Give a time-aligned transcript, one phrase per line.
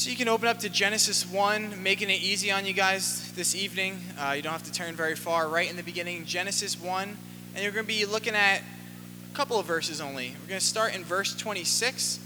[0.00, 3.54] So you can open up to Genesis 1, making it easy on you guys this
[3.54, 4.02] evening.
[4.18, 5.46] Uh, you don't have to turn very far.
[5.46, 7.18] Right in the beginning, Genesis 1.
[7.54, 10.30] And you're going to be looking at a couple of verses only.
[10.40, 12.18] We're going to start in verse 26,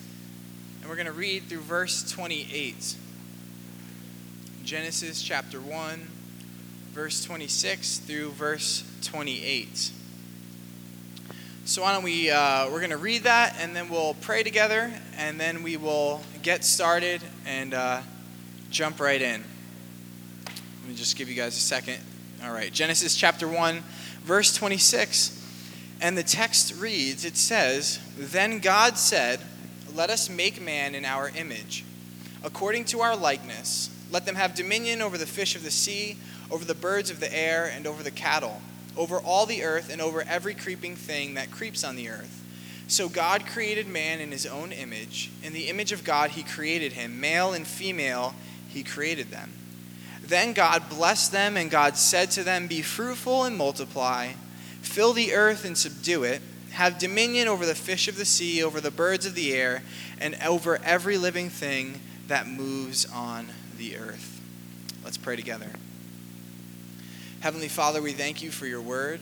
[0.83, 2.95] and we're going to read through verse 28.
[4.63, 6.07] Genesis chapter 1,
[6.93, 9.91] verse 26 through verse 28.
[11.65, 14.93] So why don't we, uh, we're going to read that and then we'll pray together
[15.17, 18.01] and then we will get started and uh,
[18.71, 19.43] jump right in.
[20.47, 21.99] Let me just give you guys a second.
[22.45, 23.83] All right, Genesis chapter 1,
[24.23, 25.41] verse 26.
[26.01, 29.41] And the text reads, it says, Then God said,
[29.95, 31.85] Let us make man in our image,
[32.43, 33.91] according to our likeness.
[34.11, 36.19] Let them have dominion over the fish of the sea,
[36.51, 38.61] over the birds of the air, and over the cattle
[38.97, 42.43] over all the earth and over every creeping thing that creeps on the earth.
[42.87, 45.31] So God created man in his own image.
[45.43, 47.21] In the image of God, he created him.
[47.21, 48.35] Male and female,
[48.69, 49.53] he created them.
[50.23, 54.33] Then God blessed them, and God said to them, Be fruitful and multiply,
[54.81, 56.41] fill the earth and subdue it,
[56.73, 59.83] have dominion over the fish of the sea, over the birds of the air,
[60.21, 64.41] and over every living thing that moves on the earth.
[65.05, 65.71] Let's pray together.
[67.41, 69.21] Heavenly Father, we thank you for your word.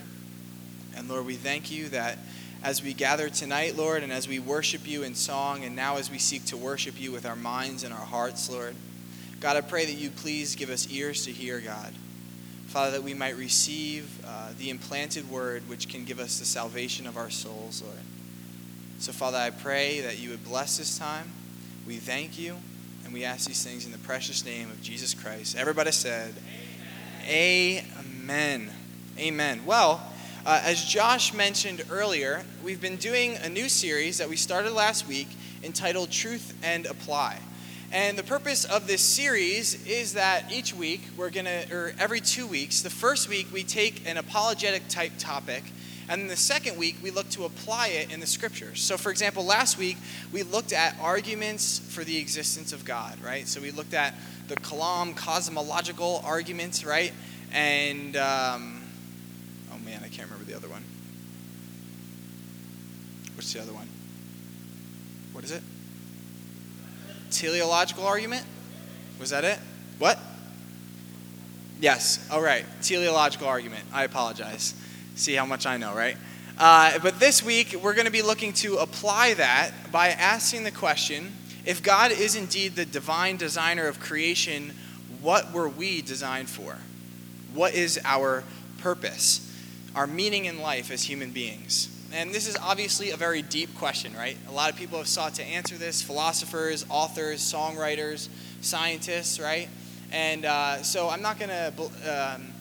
[0.96, 2.18] And Lord, we thank you that
[2.62, 6.10] as we gather tonight, Lord, and as we worship you in song, and now as
[6.10, 8.76] we seek to worship you with our minds and our hearts, Lord,
[9.40, 11.92] God, I pray that you please give us ears to hear, God.
[12.68, 17.06] Father, that we might receive uh, the implanted word which can give us the salvation
[17.06, 17.98] of our souls, Lord.
[19.00, 21.32] So, Father, I pray that you would bless this time.
[21.86, 22.56] We thank you,
[23.04, 25.56] and we ask these things in the precious name of Jesus Christ.
[25.56, 26.32] Everybody said,
[27.26, 27.84] Amen.
[27.98, 28.70] Amen.
[29.18, 29.66] Amen.
[29.66, 30.00] Well,
[30.44, 35.06] uh, as Josh mentioned earlier, we've been doing a new series that we started last
[35.06, 35.28] week
[35.62, 37.38] entitled Truth and Apply.
[37.92, 42.20] And the purpose of this series is that each week we're going to, or every
[42.20, 45.62] two weeks, the first week we take an apologetic type topic,
[46.08, 48.80] and then the second week we look to apply it in the scriptures.
[48.80, 49.96] So, for example, last week
[50.32, 53.46] we looked at arguments for the existence of God, right?
[53.46, 54.14] So we looked at
[54.48, 57.12] the Kalam cosmological arguments, right?
[57.52, 58.81] And, um,
[59.92, 60.82] man, I can't remember the other one.
[63.34, 63.88] What's the other one?
[65.32, 65.62] What is it?
[67.30, 68.46] Teleological argument?
[69.20, 69.58] Was that it?
[69.98, 70.18] What?
[71.78, 72.64] Yes, all right.
[72.80, 73.84] Teleological argument.
[73.92, 74.74] I apologize.
[75.14, 76.16] See how much I know, right?
[76.56, 80.70] Uh, but this week, we're going to be looking to apply that by asking the
[80.70, 81.32] question
[81.66, 84.72] if God is indeed the divine designer of creation,
[85.20, 86.78] what were we designed for?
[87.52, 88.42] What is our
[88.78, 89.51] purpose?
[89.94, 91.88] Our meaning in life as human beings?
[92.12, 94.36] And this is obviously a very deep question, right?
[94.48, 98.28] A lot of people have sought to answer this philosophers, authors, songwriters,
[98.60, 99.68] scientists, right?
[100.10, 102.52] And uh, so I'm not going to um,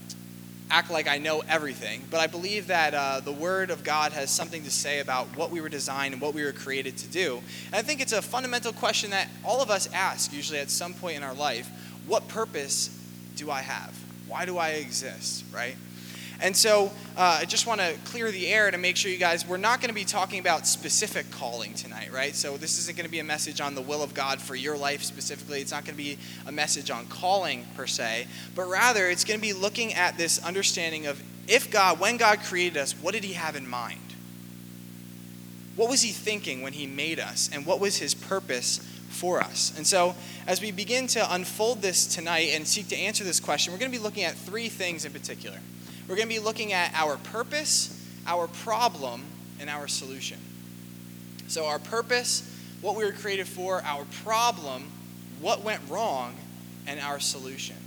[0.71, 4.31] act like I know everything, but I believe that uh, the Word of God has
[4.31, 7.41] something to say about what we were designed and what we were created to do.
[7.67, 10.93] And I think it's a fundamental question that all of us ask usually at some
[10.93, 11.69] point in our life
[12.07, 12.89] what purpose
[13.35, 13.93] do I have?
[14.27, 15.75] Why do I exist, right?
[16.41, 19.47] And so uh, I just want to clear the air to make sure you guys,
[19.47, 22.35] we're not going to be talking about specific calling tonight, right?
[22.35, 24.75] So this isn't going to be a message on the will of God for your
[24.75, 25.61] life specifically.
[25.61, 29.39] It's not going to be a message on calling per se, but rather it's going
[29.39, 33.23] to be looking at this understanding of if God, when God created us, what did
[33.23, 33.99] he have in mind?
[35.75, 37.49] What was he thinking when he made us?
[37.53, 38.79] And what was his purpose
[39.11, 39.73] for us.
[39.77, 40.15] And so,
[40.47, 43.91] as we begin to unfold this tonight and seek to answer this question, we're going
[43.91, 45.57] to be looking at three things in particular.
[46.11, 49.23] We're going to be looking at our purpose, our problem,
[49.61, 50.39] and our solution.
[51.47, 54.91] So, our purpose, what we were created for, our problem,
[55.39, 56.35] what went wrong,
[56.85, 57.77] and our solution.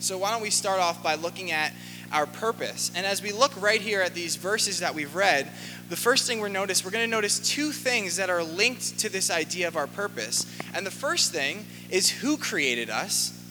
[0.00, 1.72] So, why don't we start off by looking at
[2.12, 2.92] our purpose?
[2.94, 5.48] And as we look right here at these verses that we've read,
[5.88, 9.08] the first thing we're notice, we're going to notice two things that are linked to
[9.08, 10.44] this idea of our purpose.
[10.74, 13.41] And the first thing is who created us.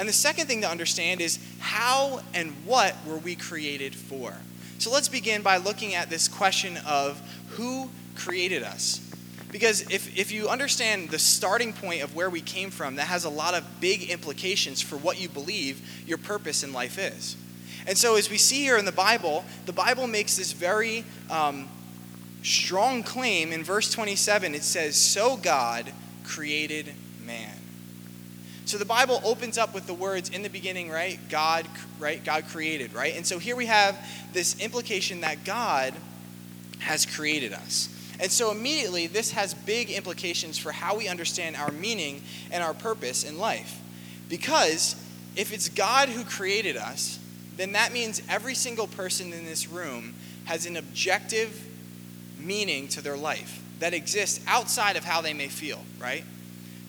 [0.00, 4.34] And the second thing to understand is how and what were we created for.
[4.78, 7.20] So let's begin by looking at this question of
[7.50, 9.06] who created us.
[9.52, 13.26] Because if, if you understand the starting point of where we came from, that has
[13.26, 17.36] a lot of big implications for what you believe your purpose in life is.
[17.86, 21.68] And so, as we see here in the Bible, the Bible makes this very um,
[22.42, 24.54] strong claim in verse 27.
[24.54, 25.92] It says, So God
[26.24, 26.94] created.
[28.70, 31.18] So the Bible opens up with the words in the beginning, right?
[31.28, 31.66] God,
[31.98, 32.22] right?
[32.22, 33.16] God created, right?
[33.16, 33.98] And so here we have
[34.32, 35.92] this implication that God
[36.78, 37.88] has created us.
[38.20, 42.22] And so immediately, this has big implications for how we understand our meaning
[42.52, 43.76] and our purpose in life.
[44.28, 44.94] Because
[45.34, 47.18] if it's God who created us,
[47.56, 50.14] then that means every single person in this room
[50.44, 51.60] has an objective
[52.38, 56.22] meaning to their life that exists outside of how they may feel, right?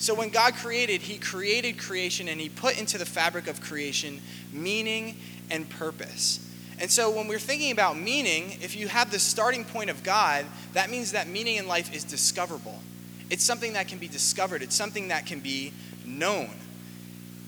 [0.02, 4.20] So when God created, He created creation and He put into the fabric of creation
[4.52, 5.16] meaning
[5.52, 6.40] and purpose.
[6.80, 10.48] And so when we're thinking about meaning, if you have the starting point of God,
[10.74, 12.80] that means that meaning in life is discoverable.
[13.30, 15.72] It's something that can be discovered, it's something that can be
[16.04, 16.50] known.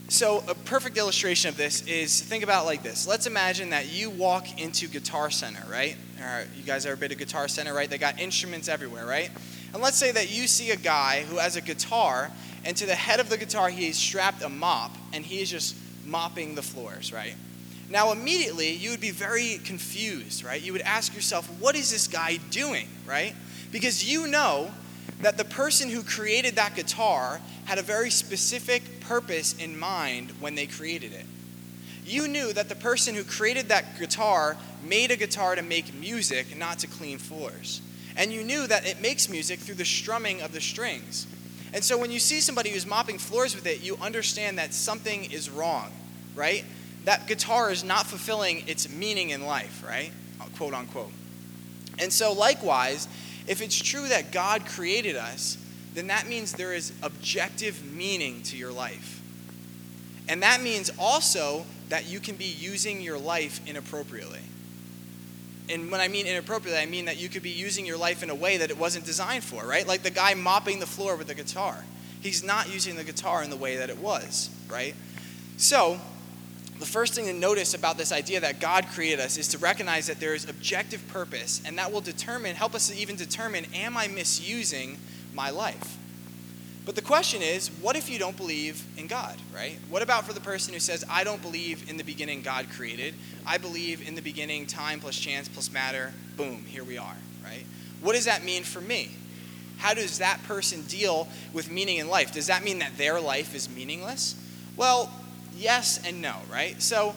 [0.09, 3.07] So, a perfect illustration of this is think about like this.
[3.07, 5.95] Let's imagine that you walk into Guitar Center, right?
[6.21, 7.89] Or you guys ever been to Guitar Center, right?
[7.89, 9.31] They got instruments everywhere, right?
[9.73, 12.31] And let's say that you see a guy who has a guitar,
[12.63, 15.75] and to the head of the guitar, he's strapped a mop, and he is just
[16.05, 17.35] mopping the floors, right?
[17.89, 20.61] Now, immediately, you would be very confused, right?
[20.61, 23.35] You would ask yourself, what is this guy doing, right?
[23.71, 24.71] Because you know
[25.21, 30.55] that the person who created that guitar had a very specific purpose in mind when
[30.55, 31.25] they created it.
[32.05, 36.57] You knew that the person who created that guitar made a guitar to make music,
[36.57, 37.81] not to clean floors.
[38.15, 41.27] And you knew that it makes music through the strumming of the strings.
[41.73, 45.31] And so when you see somebody who's mopping floors with it, you understand that something
[45.31, 45.91] is wrong,
[46.35, 46.63] right?
[47.05, 50.11] That guitar is not fulfilling its meaning in life, right?
[50.39, 51.11] Uh, quote unquote.
[51.99, 53.07] And so, likewise,
[53.47, 55.57] if it's true that God created us,
[55.93, 59.21] then that means there is objective meaning to your life.
[60.29, 64.39] And that means also that you can be using your life inappropriately.
[65.69, 68.29] And when I mean inappropriately, I mean that you could be using your life in
[68.29, 69.87] a way that it wasn't designed for, right?
[69.87, 71.83] Like the guy mopping the floor with the guitar.
[72.21, 74.95] He's not using the guitar in the way that it was, right?
[75.57, 75.99] So,
[76.79, 80.07] the first thing to notice about this idea that God created us is to recognize
[80.07, 83.95] that there is objective purpose, and that will determine, help us to even determine, am
[83.95, 84.97] I misusing
[85.33, 85.97] my life?
[86.85, 89.77] But the question is, what if you don't believe in God, right?
[89.89, 93.13] What about for the person who says, I don't believe in the beginning God created?
[93.45, 97.63] I believe in the beginning time plus chance plus matter, boom, here we are, right?
[98.01, 99.11] What does that mean for me?
[99.77, 102.33] How does that person deal with meaning in life?
[102.33, 104.35] Does that mean that their life is meaningless?
[104.75, 105.09] Well,
[105.55, 106.81] yes and no, right?
[106.81, 107.15] So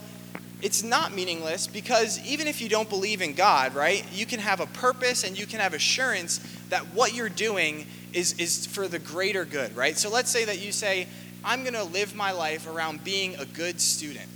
[0.63, 4.61] it's not meaningless because even if you don't believe in God, right, you can have
[4.61, 6.39] a purpose and you can have assurance
[6.71, 7.87] that what you're doing
[8.17, 9.97] is, is for the greater good, right?
[9.97, 11.07] So let's say that you say,
[11.45, 14.27] I'm going to live my life around being a good student.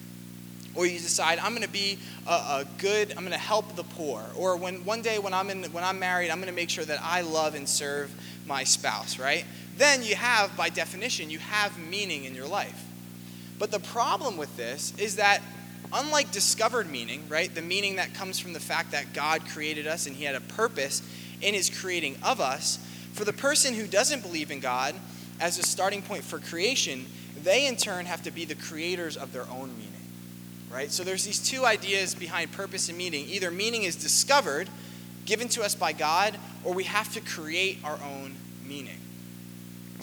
[0.74, 3.82] Or you decide I'm going to be a, a good, I'm going to help the
[3.82, 4.22] poor.
[4.36, 6.84] Or when one day when I'm in, when I'm married, I'm going to make sure
[6.84, 8.14] that I love and serve
[8.46, 9.46] my spouse, right?
[9.78, 12.84] Then you have, by definition, you have meaning in your life.
[13.58, 15.40] But the problem with this is that
[15.90, 20.06] unlike discovered meaning, right, the meaning that comes from the fact that God created us
[20.06, 21.02] and he had a purpose
[21.40, 22.78] in his creating of us,
[23.12, 24.94] for the person who doesn't believe in God
[25.40, 27.06] as a starting point for creation,
[27.42, 29.86] they in turn have to be the creators of their own meaning.
[30.70, 30.90] Right?
[30.90, 33.26] So there's these two ideas behind purpose and meaning.
[33.28, 34.68] Either meaning is discovered,
[35.24, 39.00] given to us by God, or we have to create our own meaning.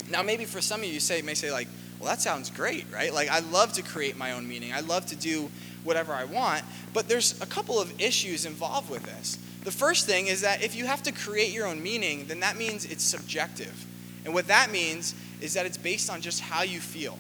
[0.10, 1.68] Now, maybe for some of you, say, may say, like,
[2.00, 3.14] well, that sounds great, right?
[3.14, 4.74] Like, I love to create my own meaning.
[4.74, 5.50] I love to do
[5.88, 6.64] whatever I want.
[6.94, 9.40] But there's a couple of issues involved with this.
[9.64, 12.58] The first thing is that if you have to create your own meaning, then that
[12.58, 13.86] means it's subjective.
[14.24, 17.18] And what that means is that it's based on just how you feel,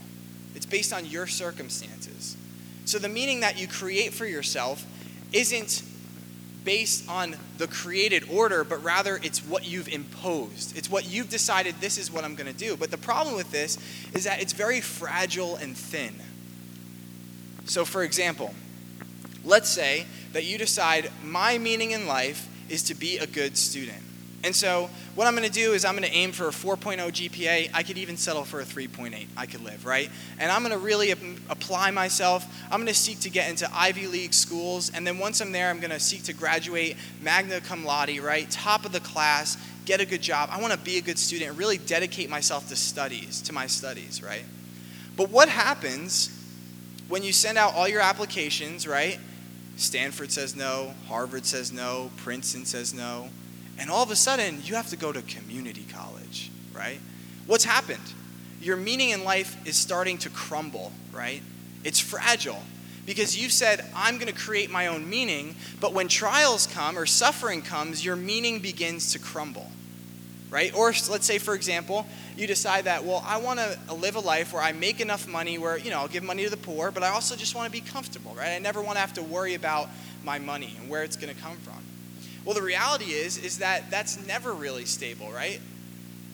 [0.54, 2.38] it's based on your circumstances.
[2.86, 4.86] So the meaning that you create for yourself
[5.34, 5.84] isn't
[6.63, 10.77] based on the created order, but rather it's what you've imposed.
[10.77, 12.75] It's what you've decided this is what I'm going to do.
[12.75, 13.77] But the problem with this
[14.13, 16.15] is that it's very fragile and thin.
[17.65, 18.53] So, for example,
[19.48, 24.04] let's say that you decide my meaning in life is to be a good student.
[24.44, 27.00] And so, what I'm going to do is I'm going to aim for a 4.0
[27.00, 27.72] GPA.
[27.74, 29.25] I could even settle for a 3.8.
[29.36, 30.12] I could live, right?
[30.38, 31.18] And I'm going to really ap-
[31.50, 32.46] apply myself.
[32.66, 34.92] I'm going to seek to get into Ivy League schools.
[34.94, 38.50] And then once I'm there, I'm going to seek to graduate magna cum laude, right?
[38.51, 40.50] Top of the class, get a good job.
[40.51, 43.66] I want to be a good student and really dedicate myself to studies, to my
[43.66, 44.46] studies, right?
[45.16, 46.30] But what happens
[47.08, 49.20] when you send out all your applications, right?
[49.77, 53.29] Stanford says no, Harvard says no, Princeton says no
[53.77, 57.00] and all of a sudden, you have to go to community college, right?
[57.46, 58.01] What's happened?
[58.60, 61.43] Your meaning in life is starting to crumble, right?
[61.84, 62.63] It's fragile
[63.05, 67.05] because you said, I'm going to create my own meaning, but when trials come or
[67.05, 69.72] suffering comes, your meaning begins to crumble,
[70.50, 70.74] right?
[70.74, 72.06] Or let's say, for example,
[72.38, 75.58] you decide that, well, I want to live a life where I make enough money
[75.58, 77.72] where, you know, I'll give money to the poor, but I also just want to
[77.72, 78.56] be comfortable, right?
[78.56, 79.89] I never want to have to worry about
[80.24, 81.84] my money and where it's going to come from.
[82.46, 85.60] Well, the reality is is that that's never really stable, right?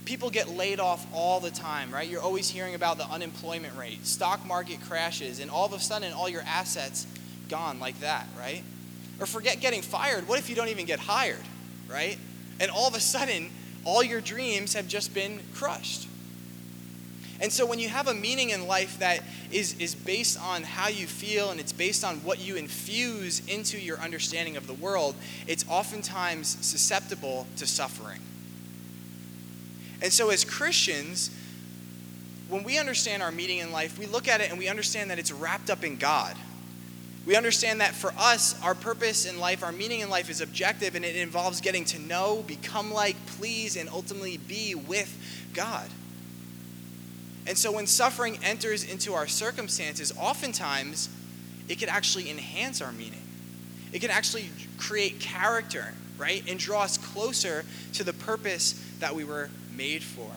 [0.06, 2.08] People get laid off all the time, right?
[2.08, 4.06] You're always hearing about the unemployment rate.
[4.06, 7.08] Stock market crashes and all of a sudden all your assets
[7.50, 8.64] gone like that, right?
[9.20, 10.28] Or forget getting fired.
[10.28, 11.42] What if you don't even get hired,
[11.90, 12.18] right?
[12.60, 13.50] And all of a sudden
[13.86, 16.08] all your dreams have just been crushed.
[17.40, 19.22] And so when you have a meaning in life that
[19.52, 23.78] is, is based on how you feel and it's based on what you infuse into
[23.78, 28.22] your understanding of the world, it's oftentimes susceptible to suffering.
[30.02, 31.32] And so as Christians,
[32.50, 35.20] when we understand our meaning in life, we look at it and we understand that
[35.20, 36.38] it's wrapped up in God.
[37.26, 40.96] We understand that for us, our purpose in life, our meaning in life is objective
[40.96, 45.18] and it involves getting to know, become like, please, and ultimately be with
[45.54, 45.90] God.
[47.48, 51.10] And so when suffering enters into our circumstances, oftentimes
[51.70, 53.22] it can actually enhance our meaning.
[53.94, 56.44] It can actually create character, right?
[56.48, 57.64] And draw us closer
[57.94, 60.30] to the purpose that we were made for.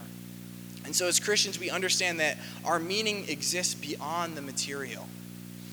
[0.85, 5.09] And so as Christians, we understand that our meaning exists beyond the material.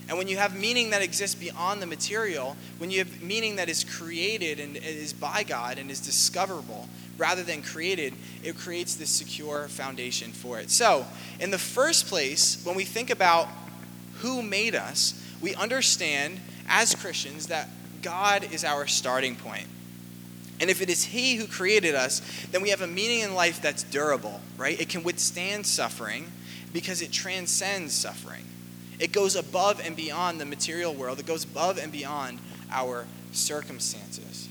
[0.09, 3.69] And when you have meaning that exists beyond the material, when you have meaning that
[3.69, 9.09] is created and is by God and is discoverable, rather than created, it creates this
[9.09, 10.69] secure foundation for it.
[10.69, 11.05] So,
[11.39, 13.47] in the first place, when we think about
[14.15, 17.69] who made us, we understand as Christians that
[18.01, 19.67] God is our starting point.
[20.59, 23.61] And if it is He who created us, then we have a meaning in life
[23.61, 24.79] that's durable, right?
[24.79, 26.31] It can withstand suffering
[26.71, 28.45] because it transcends suffering.
[29.03, 32.39] It goes above and beyond the material world, it goes above and beyond
[32.71, 34.47] our circumstances.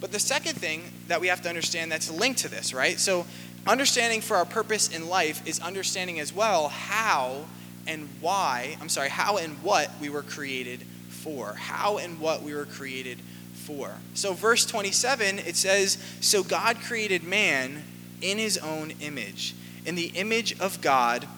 [0.00, 2.98] But the second thing that we have to understand that's linked to this, right?
[2.98, 3.26] So,
[3.66, 7.44] understanding for our purpose in life is understanding as well how
[7.86, 10.80] and why, I'm sorry, how and what we were created
[11.10, 11.52] for.
[11.52, 13.18] How and what we were created
[13.52, 13.94] for.
[14.14, 17.84] So, verse 27, it says, So God created man
[18.22, 19.54] in his own image.
[19.84, 21.28] In the image of God,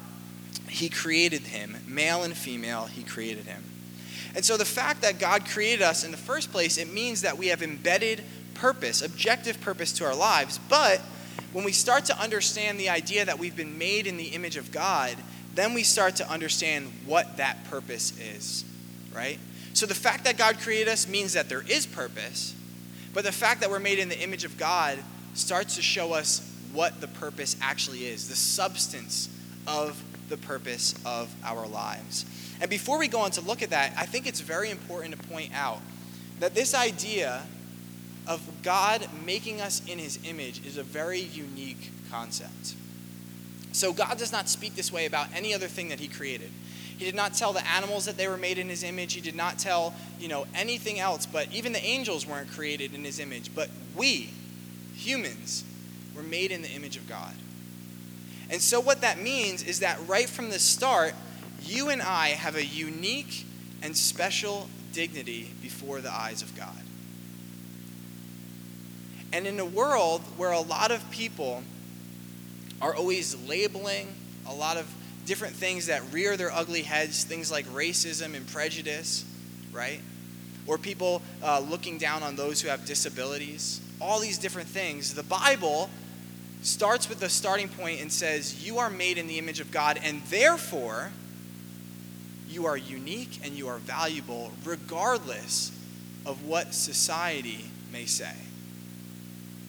[0.75, 1.77] he created him.
[1.87, 3.63] Male and female, he created him.
[4.35, 7.39] And so, the fact that God created us in the first place, it means that
[7.39, 10.59] we have embedded purpose, objective purpose to our lives.
[10.69, 11.01] But
[11.53, 14.73] when we start to understand the idea that we've been made in the image of
[14.73, 15.15] God,
[15.55, 18.65] then we start to understand what that purpose is,
[19.15, 19.39] right?
[19.75, 22.53] So the fact that God created us means that there is purpose,
[23.13, 24.99] but the fact that we're made in the image of God
[25.35, 29.29] starts to show us what the purpose actually is, the substance
[29.69, 32.25] of the purpose of our lives.
[32.61, 35.29] And before we go on to look at that, I think it's very important to
[35.29, 35.81] point out
[36.41, 37.43] that this idea
[38.27, 42.75] of God making us in his image is a very unique concept.
[43.73, 46.51] So, God does not speak this way about any other thing that he created.
[46.97, 49.15] He did not tell the animals that they were made in his image.
[49.15, 53.05] He did not tell, you know, anything else, but even the angels weren't created in
[53.05, 53.53] his image.
[53.53, 54.31] But we,
[54.95, 55.65] humans,
[56.15, 57.35] were made in the image of God.
[58.51, 61.15] And so, what that means is that right from the start,
[61.63, 63.47] you and I have a unique
[63.83, 66.81] and special dignity before the eyes of God.
[69.33, 71.63] And in a world where a lot of people
[72.81, 74.15] are always labeling
[74.47, 74.87] a lot of
[75.27, 79.25] different things that rear their ugly heads, things like racism and prejudice,
[79.73, 80.01] right?
[80.67, 85.15] Or people uh, looking down on those who have disabilities, all these different things.
[85.15, 85.91] The Bible
[86.65, 90.01] starts with the starting point and says, You are made in the image of God,
[90.03, 91.13] and therefore,
[92.49, 95.73] you are unique and you are valuable regardless
[96.25, 98.35] of what society may say.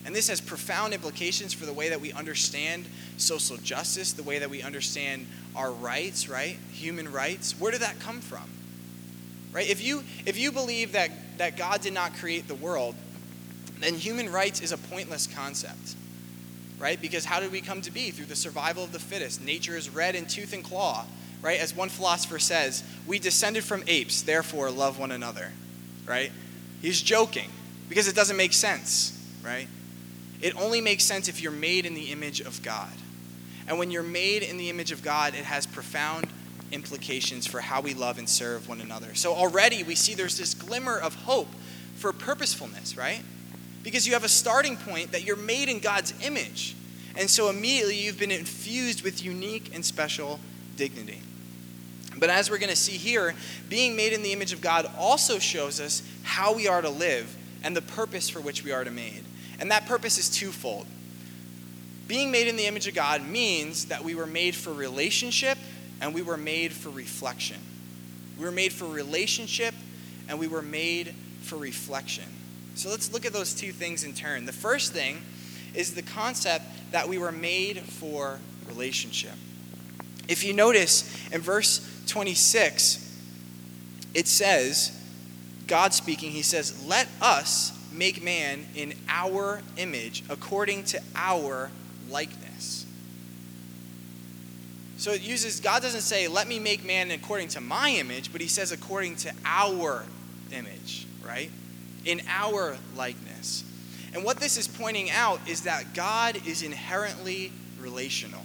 [0.06, 2.86] And this has profound implications for the way that we understand
[3.18, 6.58] social justice, the way that we understand our rights, right?
[6.74, 7.60] Human rights.
[7.60, 8.48] Where did that come from?
[9.52, 9.68] Right?
[9.68, 11.10] If you if you believe that
[11.40, 12.94] that God did not create the world,
[13.80, 15.96] then human rights is a pointless concept.
[16.86, 17.02] Right?
[17.02, 18.12] Because how did we come to be?
[18.12, 19.44] Through the survival of the fittest.
[19.44, 21.08] Nature is red in tooth and claw.
[21.42, 21.60] Right?
[21.60, 25.52] As one philosopher says, we descended from apes, therefore love one another.
[26.06, 26.32] Right?
[26.84, 27.50] He's joking
[27.90, 29.68] because it doesn't make sense, right?
[30.42, 32.94] It only makes sense if you're made in the image of God.
[33.68, 36.28] And when you're made in the image of God, it has profound
[36.72, 39.16] implications for how we love and serve one another.
[39.16, 41.50] So already we see there's this glimmer of hope
[41.96, 43.24] for purposefulness, right?
[43.86, 46.76] Because you have a starting point that you're made in God's image.
[47.16, 50.40] And so immediately you've been infused with unique and special
[50.76, 51.22] dignity.
[52.18, 53.36] But as we're going to see here,
[53.70, 57.34] being made in the image of God also shows us how we are to live
[57.64, 59.24] and the purpose for which we are to made.
[59.60, 60.88] And that purpose is twofold.
[62.08, 65.60] Being made in the image of God means that we were made for relationship
[66.02, 67.62] and we were made for reflection.
[68.40, 69.76] We were made for relationship
[70.28, 71.14] and we were made
[71.44, 72.26] for reflection.
[72.76, 74.46] So let's look at those two things in turn.
[74.46, 75.22] The first thing
[75.74, 79.34] is the concept that we were made for relationship.
[80.28, 83.02] If you notice in verse 26,
[84.14, 84.92] it says,
[85.68, 91.72] God speaking, he says, Let us make man in our image, according to our
[92.10, 92.86] likeness.
[94.98, 98.42] So it uses, God doesn't say, Let me make man according to my image, but
[98.42, 100.06] he says, according to our
[100.52, 101.52] image, right?
[102.06, 103.64] In our likeness.
[104.14, 108.44] And what this is pointing out is that God is inherently relational.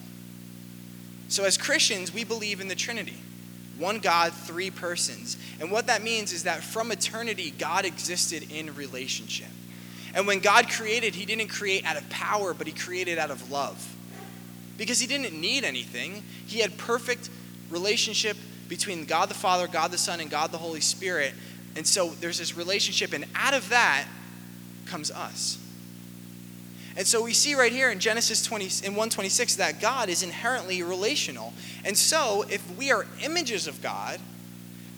[1.28, 3.18] So as Christians, we believe in the Trinity
[3.80, 5.36] one God, three persons.
[5.58, 9.48] And what that means is that from eternity, God existed in relationship.
[10.14, 13.50] And when God created, He didn't create out of power, but He created out of
[13.50, 13.96] love.
[14.76, 17.30] Because He didn't need anything, He had perfect
[17.70, 18.36] relationship
[18.68, 21.32] between God the Father, God the Son, and God the Holy Spirit.
[21.76, 24.06] And so there's this relationship, and out of that
[24.86, 25.58] comes us.
[26.96, 30.82] And so we see right here in Genesis 20 in 126 that God is inherently
[30.82, 31.52] relational.
[31.84, 34.18] And so if we are images of God,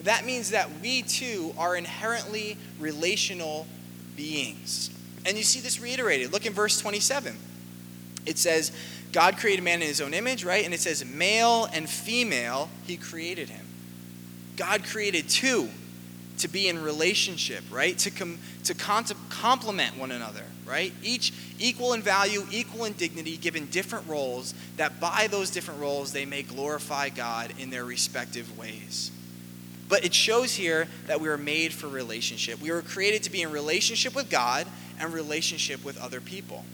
[0.02, 3.66] that means that we too are inherently relational
[4.16, 4.90] beings.
[5.24, 6.32] And you see this reiterated.
[6.32, 7.36] Look in verse 27.
[8.24, 8.72] It says,
[9.12, 10.64] God created man in his own image, right?
[10.64, 13.66] And it says, male and female, he created him.
[14.56, 15.68] God created two
[16.42, 17.96] to be in relationship, right?
[17.98, 20.92] To, com- to con- complement one another, right?
[21.02, 26.12] Each equal in value, equal in dignity, given different roles, that by those different roles
[26.12, 29.12] they may glorify God in their respective ways.
[29.88, 32.60] But it shows here that we are made for relationship.
[32.60, 34.66] We were created to be in relationship with God
[34.98, 36.64] and relationship with other people.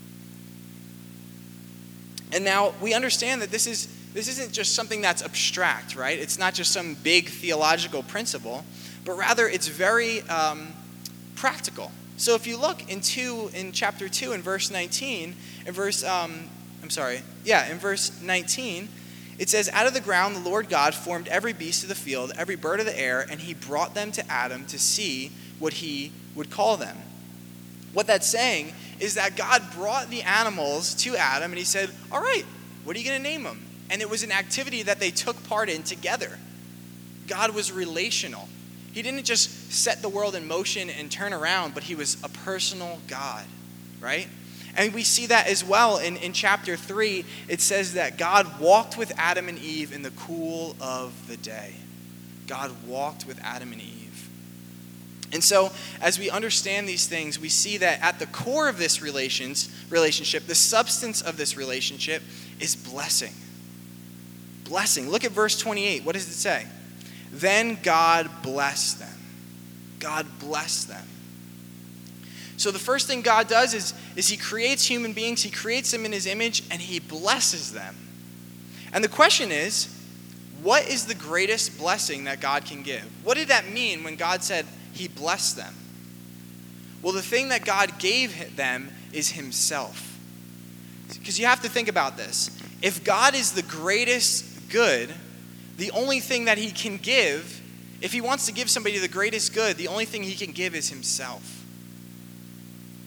[2.31, 6.17] And now we understand that this is this isn't just something that's abstract, right?
[6.17, 8.65] It's not just some big theological principle,
[9.05, 10.73] but rather it's very um,
[11.35, 11.91] practical.
[12.17, 16.49] So if you look in two in chapter two in verse 19, in verse um,
[16.81, 18.89] I'm sorry, yeah, in verse 19,
[19.37, 22.31] it says, Out of the ground the Lord God formed every beast of the field,
[22.37, 26.11] every bird of the air, and he brought them to Adam to see what he
[26.35, 26.97] would call them.
[27.93, 32.21] What that's saying is that God brought the animals to Adam and he said, All
[32.21, 32.45] right,
[32.83, 33.65] what are you going to name them?
[33.89, 36.37] And it was an activity that they took part in together.
[37.27, 38.47] God was relational.
[38.91, 42.29] He didn't just set the world in motion and turn around, but he was a
[42.29, 43.45] personal God,
[44.01, 44.27] right?
[44.75, 47.25] And we see that as well in, in chapter 3.
[47.47, 51.75] It says that God walked with Adam and Eve in the cool of the day.
[52.47, 54.29] God walked with Adam and Eve.
[55.31, 55.71] And so,
[56.01, 60.47] as we understand these things, we see that at the core of this relations, relationship,
[60.47, 62.23] the substance of this relationship
[62.59, 63.33] is blessing.
[64.63, 65.09] Blessing.
[65.09, 66.03] Look at verse 28.
[66.03, 66.65] What does it say?
[67.39, 69.17] Then God blessed them.
[69.99, 71.07] God blessed them.
[72.57, 76.05] So the first thing God does is, is He creates human beings, He creates them
[76.05, 77.95] in His image, and He blesses them.
[78.91, 79.95] And the question is,
[80.61, 83.05] what is the greatest blessing that God can give?
[83.23, 85.73] What did that mean when God said He blessed them?
[87.01, 90.19] Well, the thing that God gave them is Himself.
[91.17, 92.51] Because you have to think about this.
[92.81, 95.13] If God is the greatest good,
[95.79, 97.61] the only thing that he can give,
[98.01, 100.75] if he wants to give somebody the greatest good, the only thing he can give
[100.75, 101.63] is himself.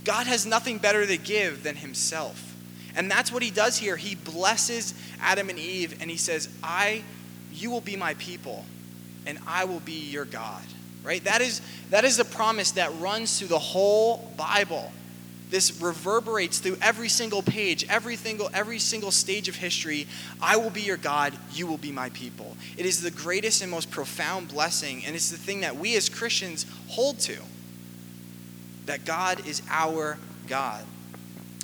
[0.05, 2.57] God has nothing better to give than himself.
[2.97, 3.97] And that's what he does here.
[3.97, 7.05] He blesses Adam and Eve and he says, I
[7.53, 8.65] you will be my people
[9.27, 10.63] and I will be your God.
[11.05, 11.23] Right?
[11.25, 14.93] That is that is the promise that runs through the whole Bible
[15.53, 20.07] this reverberates through every single page, every single, every single stage of history.
[20.41, 22.57] I will be your God, you will be my people.
[22.79, 26.09] It is the greatest and most profound blessing, and it's the thing that we as
[26.09, 27.37] Christians hold to
[28.87, 30.17] that God is our
[30.49, 30.87] God.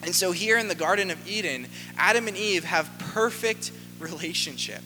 [0.03, 4.83] And so here in the Garden of Eden, Adam and Eve have perfect relationship.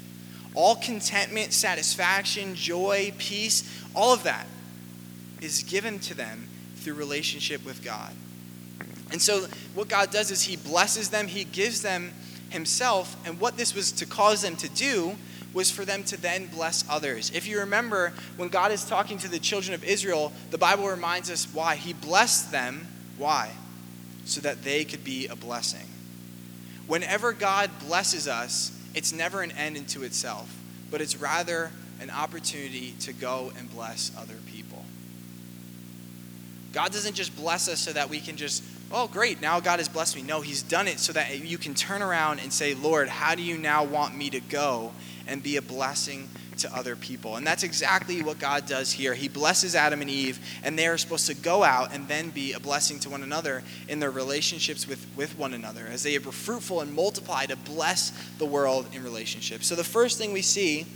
[0.55, 4.47] All contentment, satisfaction, joy, peace, all of that
[5.41, 8.12] is given to them through relationship with God.
[9.12, 12.12] And so, what God does is He blesses them, He gives them
[12.51, 15.16] Himself, and what this was to cause them to do
[15.55, 17.31] was for them to then bless others.
[17.35, 21.31] If you remember, when God is talking to the children of Israel, the Bible reminds
[21.31, 21.77] us why.
[21.77, 22.87] He blessed them.
[23.18, 23.51] Why?
[24.25, 25.87] So that they could be a blessing.
[26.87, 30.55] Whenever God blesses us, it's never an end into itself,
[30.90, 31.70] but it's rather
[32.01, 34.85] an opportunity to go and bless other people.
[36.72, 39.89] God doesn't just bless us so that we can just oh, great, now God has
[39.89, 40.23] blessed me.
[40.23, 43.43] No, He's done it so that you can turn around and say, Lord, how do
[43.43, 44.93] you now want me to go
[45.27, 46.29] and be a blessing
[46.59, 47.37] to other people?
[47.37, 49.15] And that's exactly what God does here.
[49.15, 52.53] He blesses Adam and Eve, and they are supposed to go out and then be
[52.53, 56.21] a blessing to one another in their relationships with, with one another as they are
[56.21, 59.67] fruitful and multiply to bless the world in relationships.
[59.67, 60.87] So the first thing we see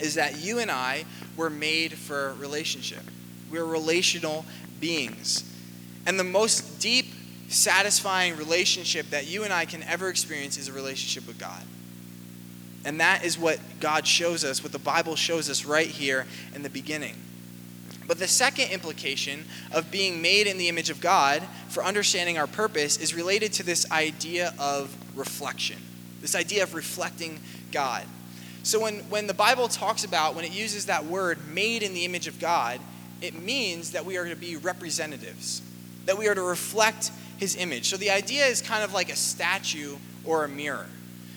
[0.00, 1.04] is that you and I
[1.36, 3.02] were made for relationship.
[3.50, 4.44] We're relational
[4.80, 5.50] beings.
[6.06, 7.06] And the most deep,
[7.48, 11.62] satisfying relationship that you and I can ever experience is a relationship with God.
[12.84, 16.62] And that is what God shows us, what the Bible shows us right here in
[16.62, 17.16] the beginning.
[18.06, 22.46] But the second implication of being made in the image of God for understanding our
[22.46, 25.78] purpose is related to this idea of reflection,
[26.20, 27.40] this idea of reflecting
[27.72, 28.04] God.
[28.62, 32.04] So when, when the Bible talks about, when it uses that word made in the
[32.04, 32.80] image of God,
[33.20, 35.62] it means that we are to be representatives
[36.06, 37.90] that we are to reflect his image.
[37.90, 40.86] So the idea is kind of like a statue or a mirror.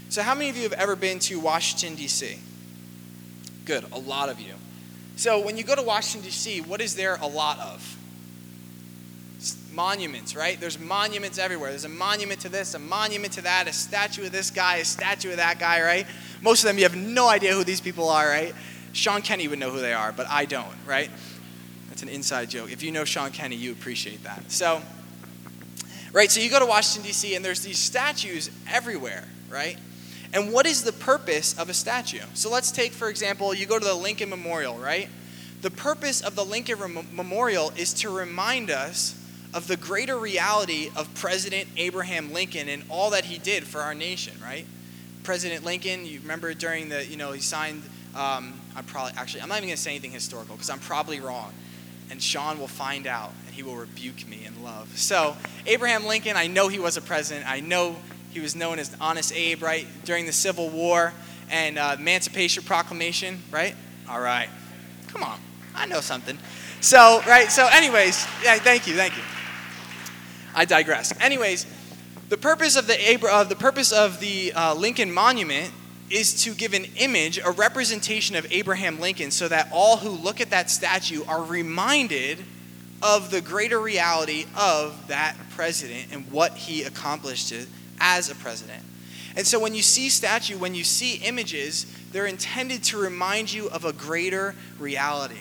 [0.10, 2.40] So, how many of you have ever been to Washington, D.C.?
[3.66, 4.56] Good, a lot of you.
[5.18, 7.98] So, when you go to Washington, D.C., what is there a lot of?
[9.72, 10.60] monuments, right?
[10.60, 11.70] There's monuments everywhere.
[11.70, 14.86] There's a monument to this, a monument to that, a statue of this guy, a
[14.86, 16.08] statue of that guy, right?
[16.42, 18.54] Most of them, you have no idea who these people are, right?
[18.92, 21.10] Sean Kenny would know who they are, but I don't, right?
[22.00, 22.72] It's an inside joke.
[22.72, 24.50] If you know Sean Kenny, you appreciate that.
[24.50, 24.82] So,
[26.14, 29.78] right, so you go to Washington, D.C., and there's these statues everywhere, right?
[30.32, 32.22] And what is the purpose of a statue?
[32.36, 35.10] So let's take, for example, you go to the Lincoln Memorial, right?
[35.62, 39.22] The purpose of the Lincoln Rem- Memorial is to remind us
[39.54, 43.94] of the greater reality of President Abraham Lincoln and all that he did for our
[43.94, 44.66] nation, right?
[45.24, 47.84] President Lincoln, you remember during the, you know, he signed,
[48.16, 51.20] um, I'm probably, actually, I'm not even going to say anything historical because I'm probably
[51.20, 51.52] wrong
[52.10, 54.98] and Sean will find out and he will rebuke me in love.
[54.98, 57.50] So, Abraham Lincoln, I know he was a president.
[57.50, 57.96] I know
[58.32, 59.88] he was known as Honest Abe, right?
[60.06, 61.14] During the Civil War
[61.50, 63.76] and uh, Emancipation Proclamation, right?
[64.10, 64.50] All right.
[65.08, 65.40] Come on.
[65.76, 66.38] I know something.
[66.82, 69.24] So, right, so, anyways, yeah, thank you, thank you.
[70.56, 71.14] I digress.
[71.20, 71.66] Anyways,
[72.30, 75.74] the purpose of the, Abra- uh, the, purpose of the uh, Lincoln Monument
[76.10, 80.42] is to give an image, a representation of Abraham Lincoln, so that all who look
[80.42, 82.40] at that statue are reminded
[83.02, 87.54] of the greater reality of that president and what he accomplished
[88.00, 88.84] as a president.
[89.36, 93.70] And so when you see statue, when you see images, they're intended to remind you
[93.70, 95.40] of a greater reality.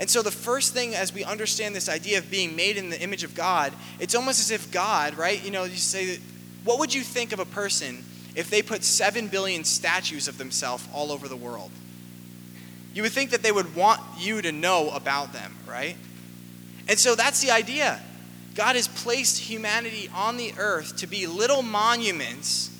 [0.00, 3.00] And so the first thing as we understand this idea of being made in the
[3.00, 5.44] image of God, it's almost as if God, right?
[5.44, 6.18] You know, you say
[6.64, 8.04] what would you think of a person
[8.38, 11.72] if they put 7 billion statues of themselves all over the world.
[12.94, 15.96] You would think that they would want you to know about them, right?
[16.88, 18.00] And so that's the idea.
[18.54, 22.70] God has placed humanity on the earth to be little monuments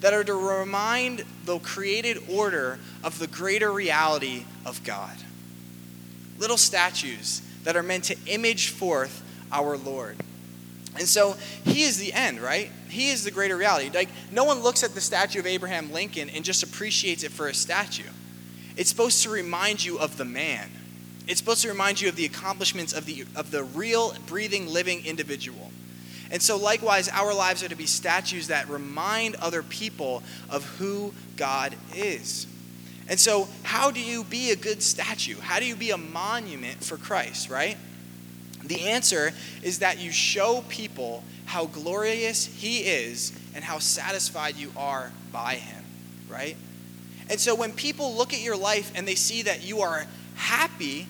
[0.00, 5.16] that are to remind the created order of the greater reality of God.
[6.38, 10.18] Little statues that are meant to image forth our Lord.
[10.98, 12.70] And so he is the end, right?
[12.88, 13.90] He is the greater reality.
[13.92, 17.48] Like no one looks at the statue of Abraham Lincoln and just appreciates it for
[17.48, 18.08] a statue.
[18.76, 20.70] It's supposed to remind you of the man.
[21.26, 25.04] It's supposed to remind you of the accomplishments of the of the real breathing living
[25.04, 25.70] individual.
[26.30, 31.14] And so likewise our lives are to be statues that remind other people of who
[31.36, 32.46] God is.
[33.08, 35.38] And so how do you be a good statue?
[35.38, 37.76] How do you be a monument for Christ, right?
[38.66, 44.72] The answer is that you show people how glorious He is and how satisfied you
[44.76, 45.84] are by Him,
[46.28, 46.56] right?
[47.28, 51.06] And so when people look at your life and they see that you are happy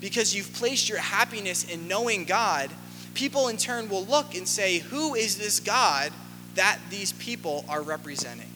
[0.00, 2.70] because you've placed your happiness in knowing God,
[3.14, 6.12] people in turn will look and say, Who is this God
[6.54, 8.50] that these people are representing?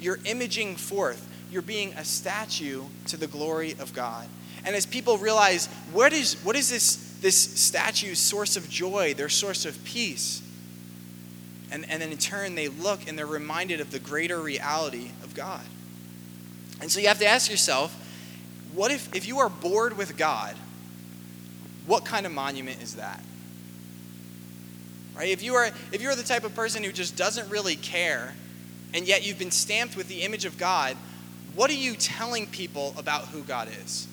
[0.00, 4.28] You're imaging forth, you're being a statue to the glory of God.
[4.64, 9.28] And as people realize, what is, what is this, this statue's source of joy, their
[9.28, 10.42] source of peace?
[11.70, 15.34] And, and then in turn, they look and they're reminded of the greater reality of
[15.34, 15.64] God.
[16.80, 17.92] And so you have to ask yourself,
[18.74, 20.56] what if, if you are bored with God,
[21.86, 23.22] what kind of monument is that?
[25.14, 25.28] Right?
[25.28, 28.34] If you are if you're the type of person who just doesn't really care,
[28.92, 30.96] and yet you've been stamped with the image of God,
[31.54, 34.08] what are you telling people about who God is?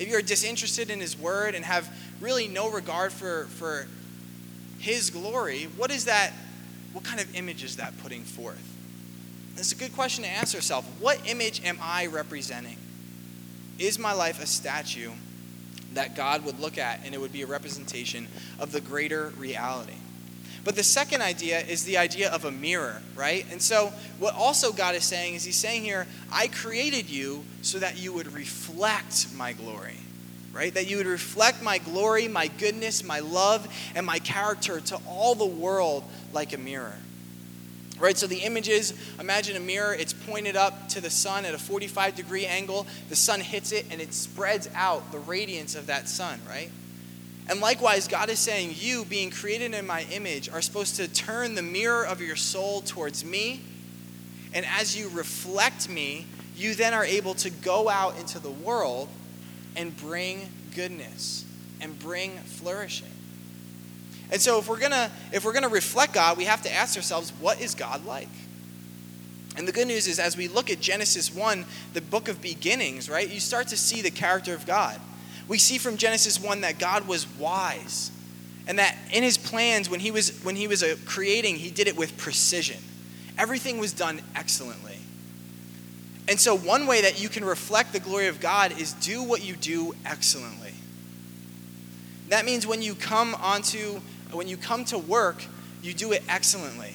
[0.00, 1.88] If you're disinterested in his word and have
[2.20, 3.86] really no regard for, for
[4.78, 6.32] his glory, what is that?
[6.94, 8.66] What kind of image is that putting forth?
[9.56, 10.86] It's a good question to ask yourself.
[11.00, 12.78] What image am I representing?
[13.78, 15.10] Is my life a statue
[15.92, 18.26] that God would look at, and it would be a representation
[18.58, 19.96] of the greater reality.
[20.64, 23.46] But the second idea is the idea of a mirror, right?
[23.50, 27.78] And so, what also God is saying is He's saying here, I created you so
[27.78, 29.96] that you would reflect my glory,
[30.52, 30.72] right?
[30.74, 35.34] That you would reflect my glory, my goodness, my love, and my character to all
[35.34, 36.96] the world like a mirror.
[37.98, 41.52] Right, so the image is imagine a mirror, it's pointed up to the sun at
[41.52, 42.86] a 45 degree angle.
[43.10, 46.70] The sun hits it and it spreads out the radiance of that sun, right?
[47.50, 51.56] And likewise, God is saying, You, being created in my image, are supposed to turn
[51.56, 53.60] the mirror of your soul towards me.
[54.54, 59.08] And as you reflect me, you then are able to go out into the world
[59.74, 61.44] and bring goodness
[61.80, 63.10] and bring flourishing.
[64.30, 67.32] And so if we're gonna if we're gonna reflect God, we have to ask ourselves,
[67.40, 68.28] what is God like?
[69.56, 73.10] And the good news is as we look at Genesis 1, the book of beginnings,
[73.10, 75.00] right, you start to see the character of God
[75.50, 78.12] we see from Genesis 1 that God was wise
[78.68, 81.88] and that in his plans when he was when he was uh, creating he did
[81.88, 82.80] it with precision.
[83.36, 84.98] Everything was done excellently.
[86.28, 89.42] And so one way that you can reflect the glory of god is do what
[89.42, 90.72] you do excellently.
[92.28, 95.44] That means when you come onto when you come to work
[95.82, 96.94] you do it excellently.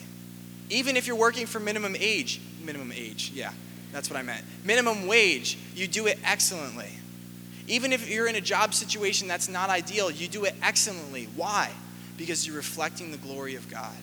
[0.70, 3.52] Even if you're working for minimum age minimum age yeah
[3.92, 4.46] that's what i meant.
[4.64, 7.00] Minimum wage you do it excellently
[7.68, 11.28] even if you're in a job situation that's not ideal, you do it excellently.
[11.36, 11.72] Why?
[12.18, 13.96] Because you're reflecting the glory of God.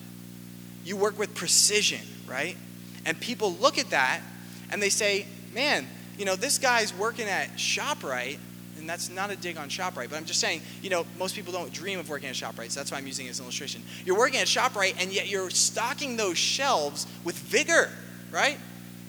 [0.83, 2.57] You work with precision, right?
[3.05, 4.21] And people look at that
[4.69, 8.37] and they say, man, you know, this guy's working at ShopRite,
[8.77, 11.53] and that's not a dig on ShopRite, but I'm just saying, you know, most people
[11.53, 13.81] don't dream of working at ShopRite, so that's why I'm using it as an illustration.
[14.05, 17.89] You're working at ShopRite, and yet you're stocking those shelves with vigor,
[18.31, 18.57] right?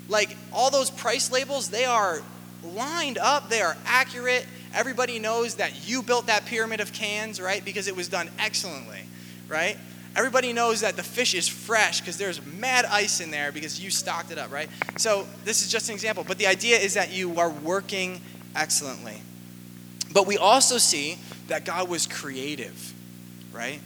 [0.09, 2.23] Like all those price labels, they are
[2.64, 4.46] lined up, they are accurate.
[4.74, 7.64] Everybody knows that you built that pyramid of cans, right?
[7.64, 9.03] Because it was done excellently,
[9.48, 9.77] right?
[10.16, 13.90] Everybody knows that the fish is fresh because there's mad ice in there because you
[13.90, 14.68] stocked it up, right?
[14.96, 16.24] So this is just an example.
[16.27, 18.20] But the idea is that you are working
[18.55, 19.20] excellently.
[20.12, 22.94] But we also see that God was creative,
[23.53, 23.81] right?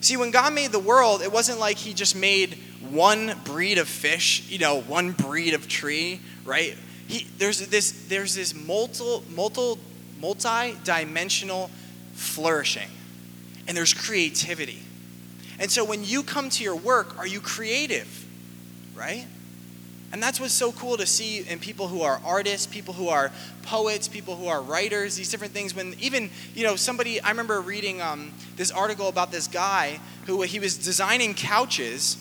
[0.00, 2.58] See, when God made the world, it wasn't like He just made
[2.90, 6.76] one breed of fish, you know, one breed of tree, right?
[7.08, 9.80] He, there's this, there's this multi, multi,
[10.20, 11.70] multi-dimensional
[12.14, 12.88] flourishing.
[13.68, 14.82] And there's creativity.
[15.58, 18.24] And so when you come to your work, are you creative?
[18.94, 19.26] Right?
[20.12, 23.32] And that's what's so cool to see in people who are artists, people who are
[23.62, 25.74] poets, people who are writers, these different things.
[25.74, 30.42] When even, you know, somebody, I remember reading um, this article about this guy who
[30.42, 32.16] he was designing couches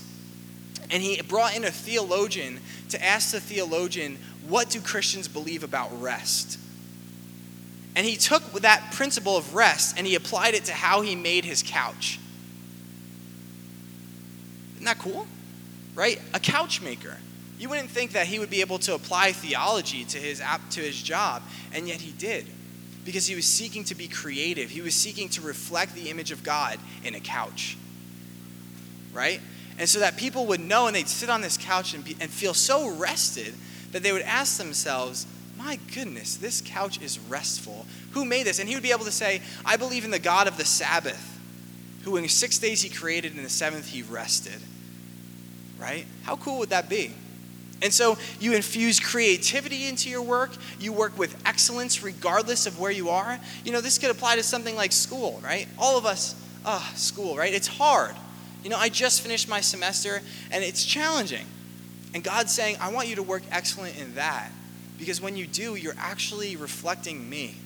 [0.91, 4.17] and he brought in a theologian to ask the theologian
[4.47, 6.59] what do Christians believe about rest?
[7.95, 11.45] And he took that principle of rest and he applied it to how he made
[11.45, 12.19] his couch.
[14.75, 15.27] Isn't that cool?
[15.95, 16.21] Right?
[16.33, 17.17] A couch maker.
[17.57, 21.01] You wouldn't think that he would be able to apply theology to his to his
[21.01, 21.41] job,
[21.73, 22.45] and yet he did.
[23.05, 24.69] Because he was seeking to be creative.
[24.69, 27.77] He was seeking to reflect the image of God in a couch.
[29.13, 29.39] Right?
[29.77, 32.29] And so that people would know and they'd sit on this couch and, be, and
[32.29, 33.53] feel so rested
[33.91, 37.85] that they would ask themselves, my goodness, this couch is restful.
[38.11, 38.59] Who made this?
[38.59, 41.39] And he would be able to say, I believe in the God of the Sabbath,
[42.03, 44.61] who in six days he created, and in the seventh he rested.
[45.79, 46.05] Right?
[46.23, 47.13] How cool would that be?
[47.81, 50.51] And so you infuse creativity into your work.
[50.79, 53.39] You work with excellence regardless of where you are.
[53.63, 55.67] You know, this could apply to something like school, right?
[55.77, 56.35] All of us,
[56.65, 57.53] ah, oh, school, right?
[57.53, 58.15] It's hard.
[58.65, 61.45] You know, I just finished my semester and it's challenging.
[62.15, 64.49] And God's saying, I want you to work excellent in that.
[64.97, 67.57] Because when you do, you're actually reflecting me.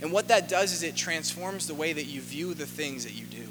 [0.00, 3.12] And what that does is it transforms the way that you view the things that
[3.12, 3.46] you do.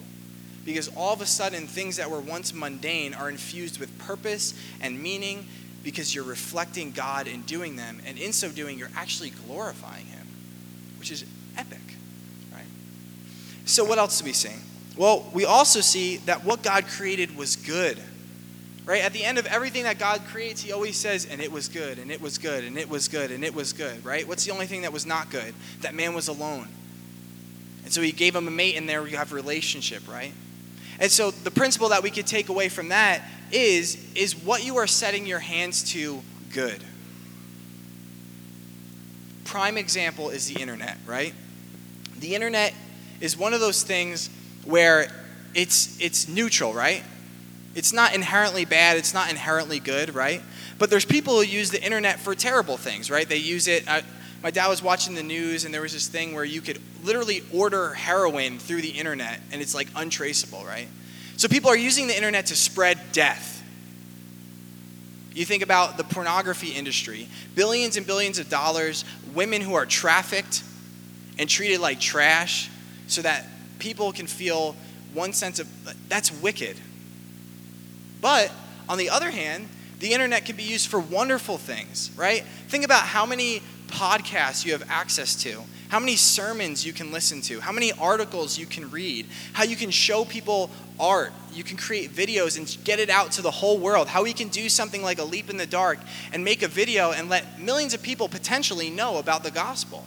[0.65, 4.99] Because all of a sudden, things that were once mundane are infused with purpose and
[4.99, 5.45] meaning
[5.83, 8.01] because you're reflecting God in doing them.
[8.07, 10.25] And in so doing, you're actually glorifying Him,
[10.97, 11.23] which is
[11.55, 11.77] epic,
[12.51, 12.65] right?
[13.65, 14.55] So, what else do we see?
[14.95, 17.99] Well, we also see that what God created was good.
[18.85, 19.01] Right?
[19.01, 21.99] At the end of everything that God creates, He always says, and it was good,
[21.99, 24.27] and it was good, and it was good, and it was good, right?
[24.27, 25.53] What's the only thing that was not good?
[25.81, 26.67] That man was alone.
[27.85, 30.33] And so He gave him a mate, and there you have relationship, right?
[30.99, 34.75] And so the principle that we could take away from that is, is what you
[34.77, 36.83] are setting your hands to good.
[39.45, 41.33] Prime example is the internet, right?
[42.19, 42.73] The internet
[43.21, 44.29] is one of those things
[44.65, 45.09] where
[45.53, 47.03] it's, it's neutral, right?
[47.75, 50.41] It's not inherently bad, it's not inherently good, right?
[50.77, 53.27] But there's people who use the internet for terrible things, right?
[53.27, 53.87] They use it,
[54.43, 57.43] my dad was watching the news and there was this thing where you could literally
[57.53, 60.87] order heroin through the internet and it's like untraceable, right?
[61.37, 63.63] So people are using the internet to spread death.
[65.33, 70.63] You think about the pornography industry, billions and billions of dollars, women who are trafficked
[71.39, 72.69] and treated like trash
[73.07, 73.45] so that
[73.83, 74.77] people can feel
[75.13, 75.67] one sense of
[76.07, 76.77] that's wicked.
[78.21, 78.49] But
[78.87, 79.67] on the other hand,
[79.99, 82.45] the internet can be used for wonderful things, right?
[82.69, 87.41] Think about how many podcasts you have access to, how many sermons you can listen
[87.41, 91.75] to, how many articles you can read, how you can show people art, you can
[91.75, 95.03] create videos and get it out to the whole world, how we can do something
[95.03, 95.99] like a leap in the dark
[96.31, 100.05] and make a video and let millions of people potentially know about the gospel.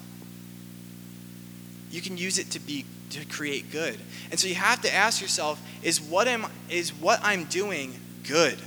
[1.90, 3.98] You can use it to be to create good.
[4.30, 8.58] And so you have to ask yourself is what am is what I'm doing good?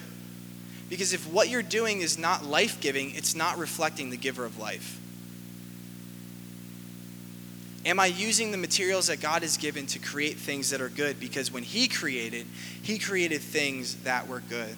[0.89, 4.99] Because if what you're doing is not life-giving, it's not reflecting the giver of life.
[7.85, 11.19] Am I using the materials that God has given to create things that are good?
[11.19, 12.45] Because when He created,
[12.81, 14.75] He created things that were good.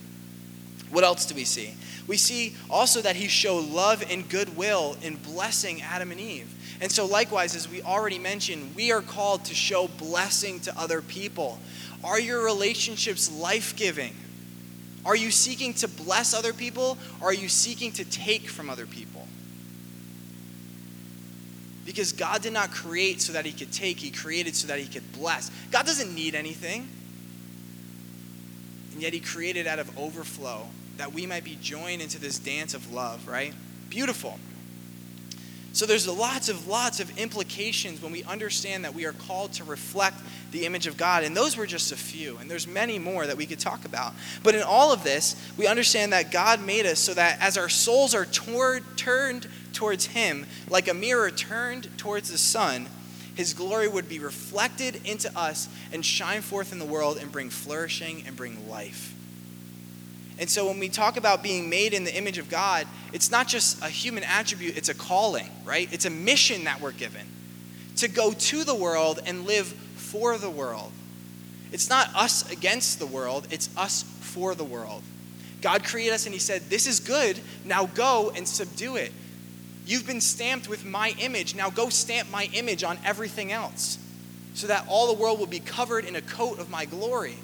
[0.92, 1.74] What else do we see?
[2.08, 6.54] We see also that He showed love and goodwill in blessing Adam and Eve.
[6.82, 11.02] And so, likewise, as we already mentioned, we are called to show blessing to other
[11.04, 11.60] people.
[12.04, 14.16] Are your relationships life giving?
[15.06, 16.98] Are you seeking to bless other people?
[17.22, 19.28] Or are you seeking to take from other people?
[21.86, 24.88] Because God did not create so that He could take, He created so that He
[24.88, 25.52] could bless.
[25.70, 26.90] God doesn't need anything.
[28.94, 30.68] And yet He created out of overflow
[30.98, 33.54] that we might be joined into this dance of love, right?
[33.90, 34.40] Beautiful.
[35.74, 39.64] So there's lots of lots of implications when we understand that we are called to
[39.64, 40.18] reflect
[40.52, 41.24] the image of God.
[41.24, 42.38] And those were just a few.
[42.38, 44.14] And there's many more that we could talk about.
[44.44, 47.70] But in all of this, we understand that God made us so that as our
[47.70, 52.88] souls are toward, turned towards him like a mirror turned towards the sun,
[53.36, 57.50] his glory would be reflected into us and shine forth in the world and bring
[57.50, 59.16] flourishing and bring life.
[60.42, 63.48] And so when we talk about being made in the image of God, it's not
[63.48, 65.88] just a human attribute, it's a calling, right?
[65.94, 67.28] It's a mission that we're given
[67.98, 70.92] to go to the world and live for the world.
[71.72, 75.04] It's not us against the world, it's us for the world.
[75.62, 79.12] God created us and He said, This is good, now go and subdue it.
[79.86, 84.00] You've been stamped with my image, now go stamp my image on everything else
[84.56, 87.38] so that all the world will be covered in a coat of my glory.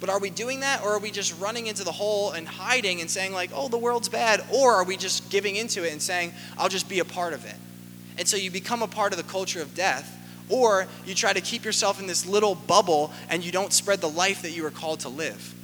[0.00, 3.00] But are we doing that, or are we just running into the hole and hiding
[3.00, 4.44] and saying, like, oh, the world's bad?
[4.52, 7.44] Or are we just giving into it and saying, I'll just be a part of
[7.44, 7.56] it?
[8.16, 10.14] And so you become a part of the culture of death,
[10.48, 14.08] or you try to keep yourself in this little bubble and you don't spread the
[14.08, 15.54] life that you were called to live.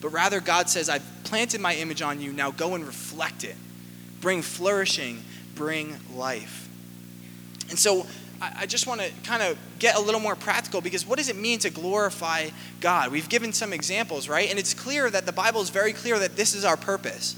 [0.00, 3.56] But rather, God says, I've planted my image on you, now go and reflect it.
[4.20, 5.22] Bring flourishing,
[5.54, 6.68] bring life.
[7.68, 8.06] And so,
[8.40, 11.36] I just want to kind of get a little more practical because what does it
[11.36, 12.48] mean to glorify
[12.80, 13.10] God?
[13.10, 14.50] We've given some examples, right?
[14.50, 17.34] And it's clear that the Bible is very clear that this is our purpose.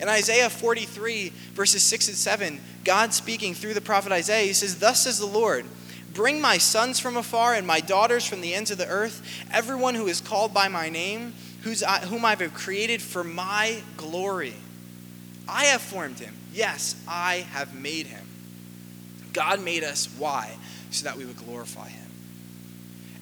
[0.00, 4.78] In Isaiah 43, verses 6 and 7, God speaking through the prophet Isaiah, he says,
[4.78, 5.66] Thus says the Lord,
[6.14, 9.94] Bring my sons from afar and my daughters from the ends of the earth, everyone
[9.94, 14.54] who is called by my name, whom I have created for my glory.
[15.46, 16.34] I have formed him.
[16.52, 18.24] Yes, I have made him.
[19.32, 20.08] God made us.
[20.18, 20.56] Why?
[20.90, 22.10] So that we would glorify Him.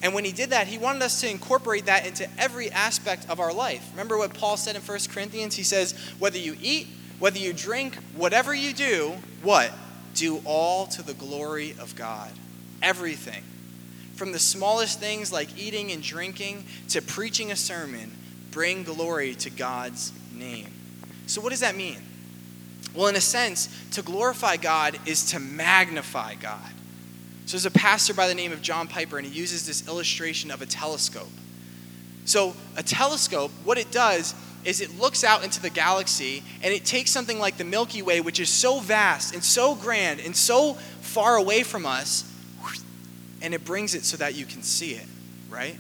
[0.03, 3.41] And when He did that, He wanted us to incorporate that into every aspect of
[3.41, 3.87] our life.
[3.93, 5.55] Remember what Paul said in 1 Corinthians?
[5.57, 6.89] He says, whether you eat,
[7.19, 9.73] whether you drink, whatever you do, what?
[10.15, 12.31] Do all to the glory of God.
[12.83, 13.43] Everything.
[14.15, 18.17] From the smallest things like eating and drinking to preaching a sermon,
[18.51, 20.73] bring glory to God's name.
[21.27, 21.99] So, what does that mean?
[22.97, 26.73] Well, in a sense, to glorify God is to magnify God.
[27.45, 30.51] So there's a pastor by the name of John Piper, and he uses this illustration
[30.51, 31.31] of a telescope.
[32.25, 36.85] So, a telescope, what it does is it looks out into the galaxy and it
[36.85, 40.75] takes something like the Milky Way, which is so vast and so grand and so
[41.03, 42.29] far away from us,
[43.43, 45.07] and it brings it so that you can see it,
[45.49, 45.77] right?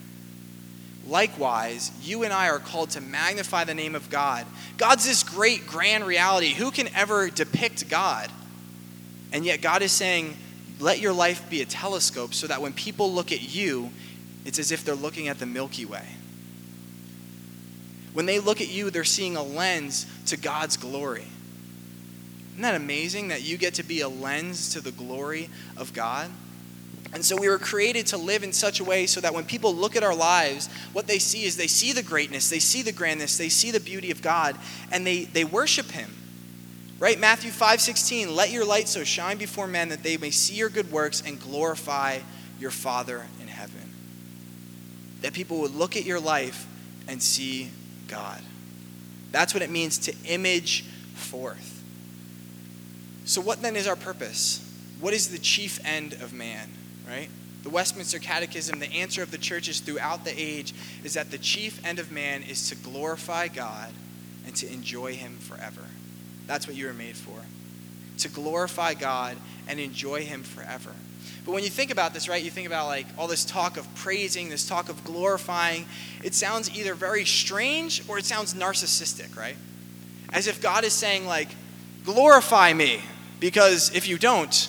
[1.07, 4.47] Likewise, you and I are called to magnify the name of God.
[4.77, 6.53] God's this great, grand reality.
[6.53, 8.31] Who can ever depict God?
[9.33, 10.37] And yet, God is saying,
[10.79, 13.91] let your life be a telescope so that when people look at you,
[14.45, 16.07] it's as if they're looking at the Milky Way.
[18.12, 21.26] When they look at you, they're seeing a lens to God's glory.
[22.53, 26.31] Isn't that amazing that you get to be a lens to the glory of God?
[27.13, 29.75] And so we were created to live in such a way so that when people
[29.75, 32.93] look at our lives, what they see is they see the greatness, they see the
[32.93, 34.57] grandness, they see the beauty of God,
[34.91, 36.11] and they, they worship Him.
[36.99, 37.19] Right?
[37.19, 40.91] Matthew 5:16, "Let your light so shine before men that they may see your good
[40.91, 42.21] works and glorify
[42.59, 43.95] your Father in heaven."
[45.21, 46.67] That people would look at your life
[47.07, 47.71] and see
[48.09, 48.43] God.
[49.31, 50.85] That's what it means to image
[51.15, 51.83] forth.
[53.27, 54.61] So what then is our purpose?
[55.01, 56.71] What is the chief end of man,
[57.09, 57.29] right?
[57.63, 61.85] The Westminster Catechism, the answer of the churches throughout the age is that the chief
[61.85, 63.93] end of man is to glorify God
[64.47, 65.83] and to enjoy him forever.
[66.47, 67.39] That's what you were made for.
[68.19, 69.37] To glorify God
[69.69, 70.91] and enjoy Him forever.
[71.45, 73.93] But when you think about this, right, you think about like all this talk of
[73.97, 75.87] praising, this talk of glorifying,
[76.23, 79.57] it sounds either very strange or it sounds narcissistic, right?
[80.33, 81.49] As if God is saying, like,
[82.05, 83.01] glorify me,
[83.39, 84.69] because if you don't,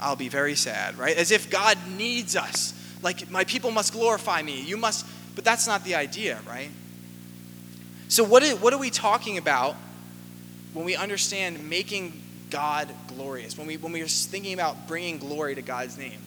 [0.00, 1.16] I'll be very sad, right?
[1.16, 2.74] As if God needs us.
[3.02, 4.62] Like, my people must glorify me.
[4.62, 6.70] You must, but that's not the idea, right?
[8.08, 9.76] So, what, is, what are we talking about
[10.72, 15.54] when we understand making God glorious, when we, when we are thinking about bringing glory
[15.54, 16.20] to God's name.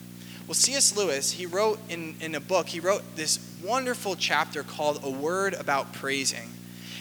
[0.48, 0.98] Well, C.S.
[0.98, 5.54] Lewis, he wrote in, in a book, he wrote this wonderful chapter called A Word
[5.54, 6.50] About Praising.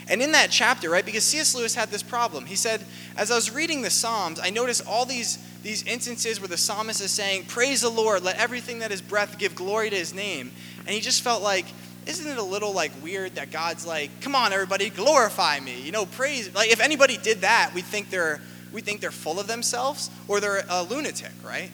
[0.09, 1.55] And in that chapter, right, because C.S.
[1.55, 2.83] Lewis had this problem, he said,
[3.17, 7.01] as I was reading the Psalms, I noticed all these, these instances where the psalmist
[7.03, 10.53] is saying, Praise the Lord, let everything that is breath give glory to his name.
[10.81, 11.67] And he just felt like,
[12.07, 15.93] isn't it a little like weird that God's like, come on, everybody, glorify me, you
[15.93, 16.55] know, praise.
[16.55, 18.41] Like if anybody did that, we think they're
[18.73, 21.71] we think they're full of themselves or they're a lunatic, right?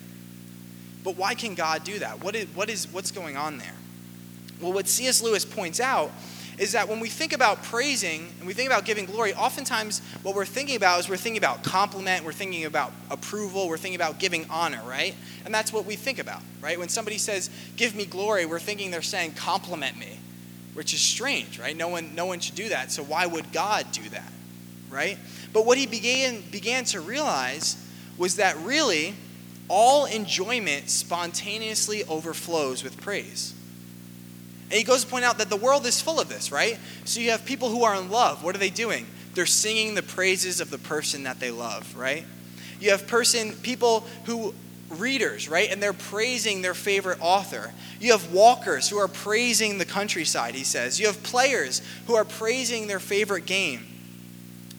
[1.02, 2.22] But why can God do that?
[2.22, 3.74] What is, what is what's going on there?
[4.60, 5.22] Well, what C.S.
[5.22, 6.10] Lewis points out
[6.58, 10.34] is that when we think about praising and we think about giving glory, oftentimes what
[10.34, 14.18] we're thinking about is we're thinking about compliment, we're thinking about approval, we're thinking about
[14.18, 15.14] giving honor, right?
[15.44, 16.78] And that's what we think about, right?
[16.78, 20.18] When somebody says, give me glory, we're thinking they're saying, compliment me,
[20.74, 21.76] which is strange, right?
[21.76, 22.92] No one, no one should do that.
[22.92, 24.32] So why would God do that,
[24.90, 25.18] right?
[25.52, 27.76] But what he began, began to realize
[28.16, 29.14] was that really
[29.68, 33.54] all enjoyment spontaneously overflows with praise.
[34.74, 36.80] And he goes to point out that the world is full of this, right?
[37.04, 38.42] So you have people who are in love.
[38.42, 39.06] What are they doing?
[39.34, 42.24] They're singing the praises of the person that they love, right?
[42.80, 44.52] You have person people who
[44.90, 45.70] readers, right?
[45.70, 47.72] And they're praising their favorite author.
[48.00, 50.98] You have walkers who are praising the countryside, he says.
[50.98, 53.93] You have players who are praising their favorite game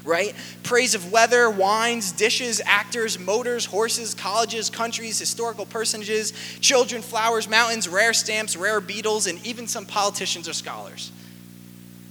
[0.06, 0.36] right?
[0.64, 6.32] Praise of weather, wines, dishes, actors, motors, horses, colleges, countries, historical personages,
[6.62, 11.12] children, flowers, mountains, rare stamps, rare beetles, and even some politicians or scholars.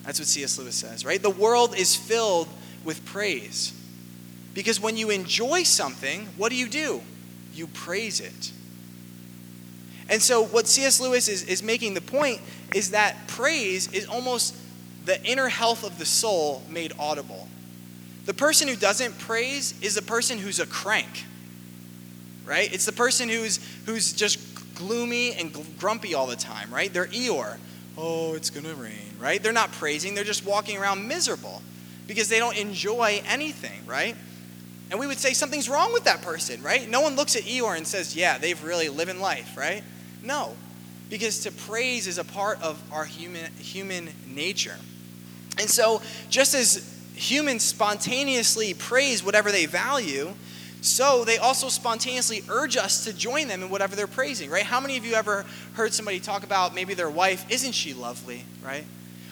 [0.03, 0.59] That's what C.S.
[0.59, 1.22] Lewis says, right?
[1.22, 2.49] The world is filled
[2.84, 3.72] with praise.
[4.53, 7.01] Because when you enjoy something, what do you do?
[7.55, 8.53] You praise it.
[10.09, 11.01] And so, what C.S.
[11.01, 12.40] Lewis is, is making the point
[12.74, 14.55] is that praise is almost
[15.07, 17.49] the inner health of the soul made audible.
[18.25, 21.27] The person who doesn't praise is the person who's a crank,
[22.45, 22.72] right?
[22.72, 24.39] It's the person who's, who's just
[24.75, 26.93] gloomy and grumpy all the time, right?
[26.93, 27.59] They're Eeyore.
[27.97, 29.43] Oh, it's going to rain, right?
[29.43, 31.62] They're not praising, they're just walking around miserable
[32.07, 34.16] because they don't enjoy anything, right?
[34.91, 36.89] And we would say something's wrong with that person, right?
[36.89, 39.83] No one looks at Eeyore and says, yeah, they've really living life, right?
[40.22, 40.57] No,
[41.09, 44.77] because to praise is a part of our human, human nature.
[45.59, 50.32] And so, just as humans spontaneously praise whatever they value,
[50.80, 54.64] so they also spontaneously urge us to join them in whatever they're praising, right?
[54.64, 58.44] How many of you ever heard somebody talk about maybe their wife, isn't she lovely,
[58.62, 58.84] right?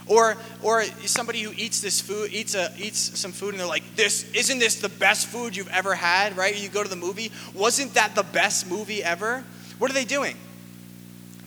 [0.06, 3.84] Or, or somebody who eats this food, eats, a, eats some food, and they're like,
[3.94, 6.56] "This isn't this the best food you've ever had?" Right?
[6.56, 9.44] You go to the movie, wasn't that the best movie ever?
[9.78, 10.36] What are they doing?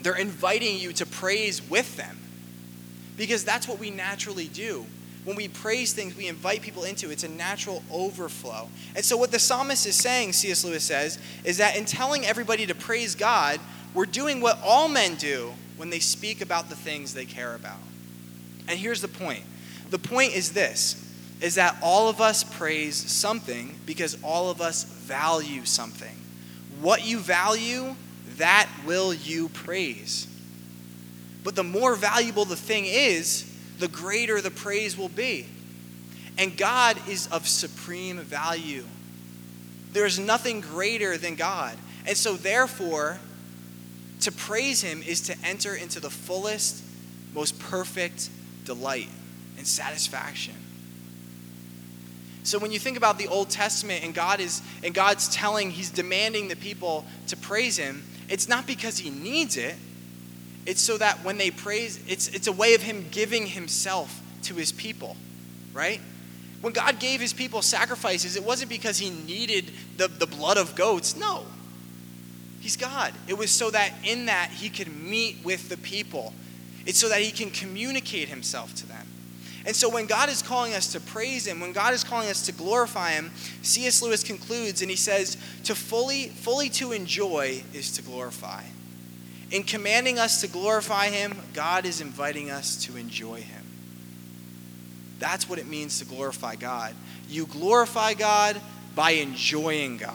[0.02, 2.18] They're inviting you to praise with them,
[3.18, 4.86] because that's what we naturally do
[5.26, 8.70] when we praise things, we invite people into it's a natural overflow.
[8.96, 10.64] And so, what the psalmist is saying, C.S.
[10.64, 13.60] Lewis says, is that in telling everybody to praise God,
[13.94, 17.80] we're doing what all men do when they speak about the things they care about.
[18.68, 19.44] And here's the point
[19.90, 21.02] the point is this
[21.42, 26.16] is that all of us praise something because all of us value something.
[26.80, 27.96] What you value,
[28.38, 30.28] that will you praise.
[31.44, 35.48] But the more valuable the thing is, the greater the praise will be.
[36.38, 38.84] And God is of supreme value.
[39.94, 41.78] There is nothing greater than God.
[42.06, 43.20] And so, therefore,
[44.22, 46.84] to praise Him is to enter into the fullest,
[47.34, 48.30] most perfect
[48.66, 49.10] delight
[49.58, 50.56] and satisfaction.
[52.44, 55.90] So when you think about the Old Testament and God is and God's telling, He's
[55.90, 59.76] demanding the people to praise Him, it's not because He needs it,
[60.66, 64.56] it's so that when they praise, it's, it's a way of him giving himself to
[64.56, 65.16] his people,
[65.74, 66.02] right?
[66.62, 70.76] When God gave his people sacrifices, it wasn't because he needed the, the blood of
[70.76, 71.16] goats.
[71.16, 71.46] No.
[72.60, 73.14] He's God.
[73.28, 76.34] It was so that in that he could meet with the people.
[76.88, 79.08] It's so that he can communicate himself to them.
[79.68, 82.46] And so when God is calling us to praise him, when God is calling us
[82.46, 83.32] to glorify him,
[83.64, 84.02] C.S.
[84.02, 88.64] Lewis concludes and he says, to fully fully to enjoy is to glorify.
[89.52, 93.64] In commanding us to glorify him, God is inviting us to enjoy him.
[95.20, 96.94] That's what it means to glorify God.
[97.30, 98.60] You glorify God
[98.96, 100.14] by enjoying God.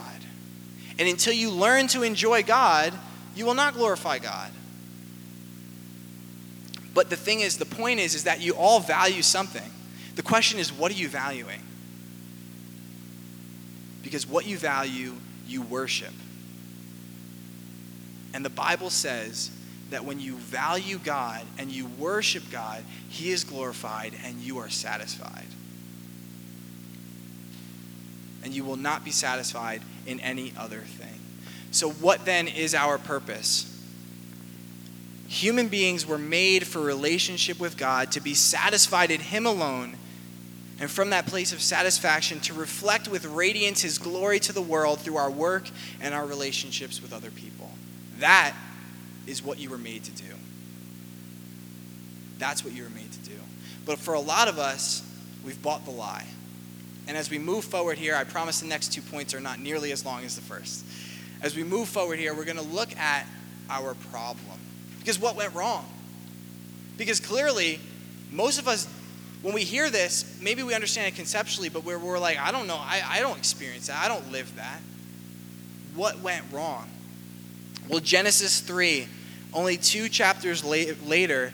[0.99, 2.93] And until you learn to enjoy God,
[3.35, 4.51] you will not glorify God.
[6.93, 9.71] But the thing is, the point is, is that you all value something.
[10.17, 11.63] The question is, what are you valuing?
[14.03, 15.15] Because what you value,
[15.47, 16.13] you worship.
[18.33, 19.51] And the Bible says
[19.91, 24.71] that when you value God and you worship God, He is glorified and you are
[24.71, 25.47] satisfied.
[28.43, 31.21] And you will not be satisfied in any other thing.
[31.73, 33.67] So, what then is our purpose?
[35.29, 39.97] Human beings were made for relationship with God, to be satisfied in Him alone,
[40.81, 45.01] and from that place of satisfaction to reflect with radiance His glory to the world
[45.01, 45.69] through our work
[46.01, 47.60] and our relationships with other people.
[48.21, 48.55] That
[49.27, 50.33] is what you were made to do.
[52.39, 53.37] That's what you were made to do.
[53.85, 55.03] But for a lot of us,
[55.45, 56.27] we've bought the lie.
[57.07, 59.93] And as we move forward here, I promise the next two points are not nearly
[59.93, 60.85] as long as the first.
[61.43, 63.27] As we move forward here, we're going to look at
[63.69, 64.59] our problem.
[64.99, 65.87] Because what went wrong?
[66.97, 67.81] Because clearly,
[68.31, 68.87] most of us,
[69.43, 72.67] when we hear this, maybe we understand it conceptually, but we're, we're like, I don't
[72.67, 74.81] know, I, I don't experience that, I don't live that.
[75.95, 76.89] What went wrong?
[77.91, 79.09] Well, Genesis 3,
[79.53, 81.53] only two chapters later,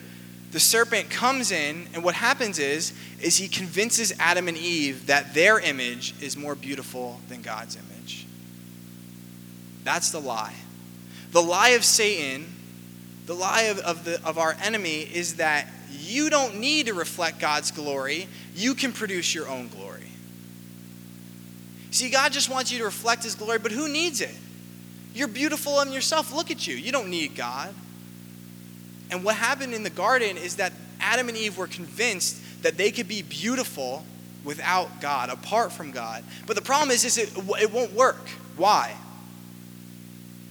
[0.52, 5.32] the serpent comes in, and what happens is, is he convinces Adam and Eve that
[5.32, 8.26] their image is more beautiful than God's image.
[9.82, 10.54] That's the lie.
[11.32, 12.46] The lie of Satan,
[13.24, 17.38] the lie of, of, the, of our enemy, is that you don't need to reflect
[17.38, 18.28] God's glory.
[18.54, 20.10] You can produce your own glory.
[21.92, 24.34] See, God just wants you to reflect His glory, but who needs it?
[25.16, 26.30] You're beautiful in yourself.
[26.30, 26.76] Look at you.
[26.76, 27.74] You don't need God.
[29.10, 32.90] And what happened in the garden is that Adam and Eve were convinced that they
[32.90, 34.04] could be beautiful
[34.44, 36.22] without God, apart from God.
[36.46, 38.28] But the problem is, is it, it won't work.
[38.58, 38.94] Why?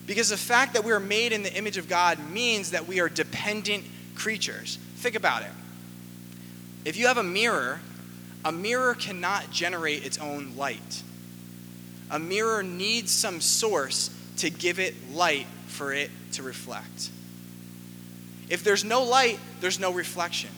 [0.08, 3.00] Because the fact that we are made in the image of God means that we
[3.00, 3.84] are dependent
[4.16, 4.80] creatures.
[4.96, 5.52] Think about it.
[6.86, 7.82] If you have a mirror,
[8.44, 11.04] a mirror cannot generate its own light.
[12.10, 17.10] A mirror needs some source to give it light for it to reflect.
[18.50, 20.52] If there's no light, there's no reflection.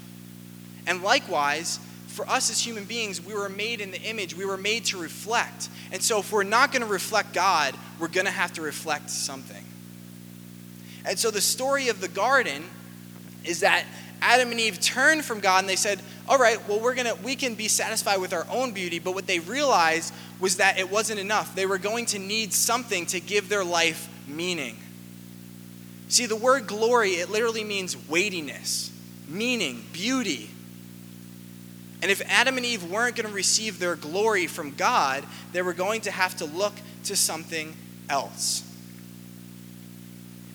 [0.86, 4.58] And likewise, for us as human beings, we were made in the image, we were
[4.58, 5.70] made to reflect.
[5.92, 9.10] And so if we're not going to reflect God, we're going to have to reflect
[9.10, 9.64] something.
[11.06, 12.64] And so the story of the garden
[13.46, 13.86] is that
[14.22, 17.36] Adam and Eve turned from God and they said, "All right, well we're to we
[17.36, 21.20] can be satisfied with our own beauty." But what they realized was that it wasn't
[21.20, 21.56] enough.
[21.56, 24.78] They were going to need something to give their life meaning.
[26.10, 28.92] See, the word glory, it literally means weightiness,
[29.28, 30.50] meaning, beauty.
[32.02, 35.74] And if Adam and Eve weren't going to receive their glory from God, they were
[35.74, 36.74] going to have to look
[37.06, 37.76] to something
[38.10, 38.64] else.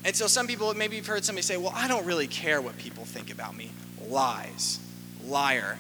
[0.05, 2.79] And so some people, maybe you've heard somebody say, well, I don't really care what
[2.79, 3.71] people think about me.
[4.09, 4.79] Lies.
[5.27, 5.79] Liar.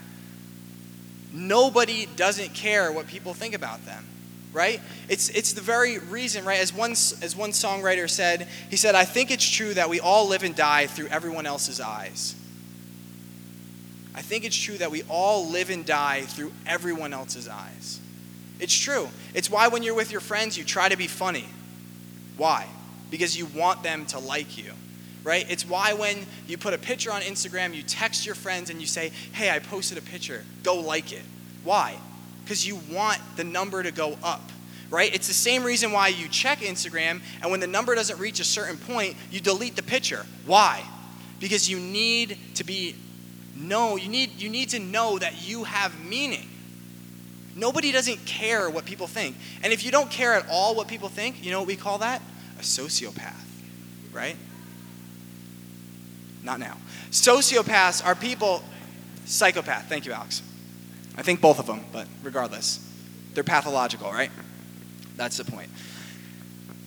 [1.32, 4.06] Nobody doesn't care what people think about them,
[4.52, 4.80] right?
[5.08, 6.60] It's, it's the very reason, right?
[6.60, 10.28] As one, as one songwriter said, he said, I think it's true that we all
[10.28, 12.34] live and die through everyone else's eyes.
[14.14, 17.98] I think it's true that we all live and die through everyone else's eyes.
[18.60, 19.08] It's true.
[19.32, 21.46] It's why when you're with your friends, you try to be funny.
[22.36, 22.66] Why?
[23.10, 24.74] Because you want them to like you
[25.24, 25.48] right?
[25.50, 28.86] It's why when you put a picture on Instagram, you text your friends and you
[28.86, 31.22] say, hey, I posted a picture, go like it.
[31.64, 31.96] Why?
[32.44, 34.50] Because you want the number to go up,
[34.90, 35.14] right?
[35.14, 38.44] It's the same reason why you check Instagram and when the number doesn't reach a
[38.44, 40.26] certain point, you delete the picture.
[40.46, 40.82] Why?
[41.38, 42.96] Because you need to be
[43.54, 46.48] no, you need you need to know that you have meaning.
[47.54, 49.36] Nobody doesn't care what people think.
[49.62, 51.98] And if you don't care at all what people think, you know what we call
[51.98, 52.22] that?
[52.58, 53.34] A sociopath,
[54.12, 54.36] right?
[56.42, 56.76] Not now.
[57.10, 58.62] Sociopaths are people,
[59.24, 59.88] psychopath.
[59.88, 60.42] Thank you, Alex.
[61.16, 62.80] I think both of them, but regardless,
[63.34, 64.30] they're pathological, right?
[65.16, 65.70] That's the point.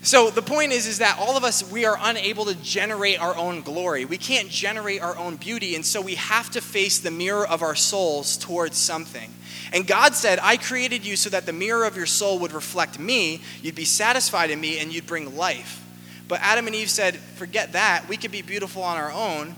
[0.01, 3.35] So the point is is that all of us we are unable to generate our
[3.35, 4.05] own glory.
[4.05, 7.63] We can't generate our own beauty and so we have to face the mirror of
[7.63, 9.33] our souls towards something.
[9.73, 12.99] And God said, "I created you so that the mirror of your soul would reflect
[12.99, 15.81] me, you'd be satisfied in me and you'd bring life."
[16.27, 18.07] But Adam and Eve said, "Forget that.
[18.09, 19.55] We could be beautiful on our own."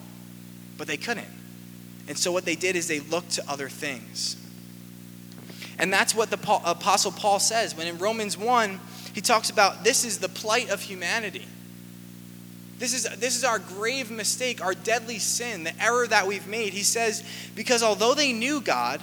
[0.78, 1.28] But they couldn't.
[2.07, 4.38] And so what they did is they looked to other things.
[5.80, 8.80] And that's what the apostle Paul says when in Romans 1
[9.13, 11.47] he talks about this is the plight of humanity.
[12.80, 16.74] This is, this is our grave mistake, our deadly sin, the error that we've made.
[16.74, 17.24] He says,
[17.55, 19.01] because although they knew God,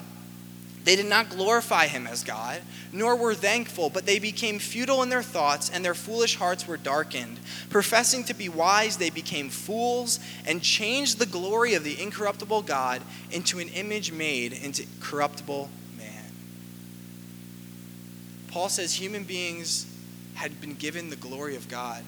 [0.85, 2.61] they did not glorify him as God,
[2.93, 6.77] nor were thankful, but they became futile in their thoughts, and their foolish hearts were
[6.77, 7.41] darkened.
[7.71, 13.01] Professing to be wise, they became fools and changed the glory of the incorruptible God
[13.31, 16.33] into an image made into corruptible man.
[18.49, 19.87] Paul says human beings
[20.35, 22.05] had been given the glory of God.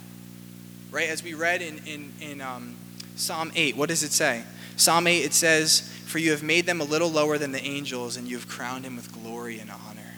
[0.90, 1.08] Right?
[1.08, 2.76] As we read in, in, in um,
[3.16, 4.44] Psalm 8, what does it say?
[4.76, 8.16] Psalm 8, it says, For you have made them a little lower than the angels,
[8.16, 10.14] and you have crowned him with glory and honor.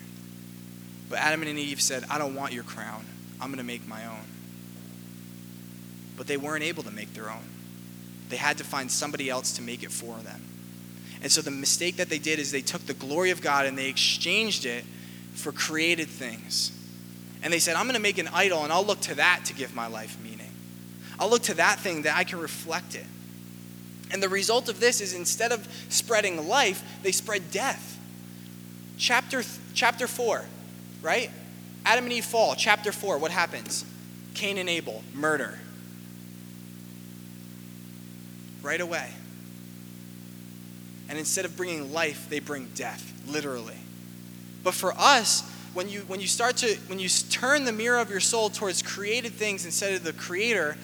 [1.09, 3.05] But Adam and Eve said, I don't want your crown.
[3.41, 4.25] I'm going to make my own.
[6.17, 7.47] But they weren't able to make their own.
[8.27, 10.41] They had to find somebody else to make it for them.
[11.21, 13.77] And so the mistake that they did is they took the glory of God and
[13.77, 14.83] they exchanged it
[15.33, 16.71] for created things.
[17.41, 19.53] And they said, I'm going to make an idol and I'll look to that to
[19.53, 20.28] give my life meaning.
[21.19, 23.05] I'll look to that thing that I can reflect it.
[24.11, 27.99] And the result of this is instead of spreading life, they spread death.
[28.97, 29.43] Chapter,
[29.73, 30.45] chapter 4,
[31.01, 31.29] right?
[31.85, 32.55] Adam and Eve fall.
[32.55, 33.85] Chapter 4, what happens?
[34.33, 35.59] Cain and Abel, murder.
[38.61, 39.09] Right away.
[41.07, 43.77] And instead of bringing life, they bring death, literally.
[44.63, 48.09] But for us, when you when you start to when you turn the mirror of
[48.09, 50.77] your soul towards created things instead of the creator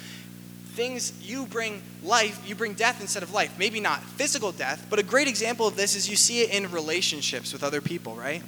[0.76, 3.58] things you bring life you bring death instead of life.
[3.58, 6.72] Maybe not physical death but a great example of this is you see it in
[6.72, 8.44] relationships with other people right?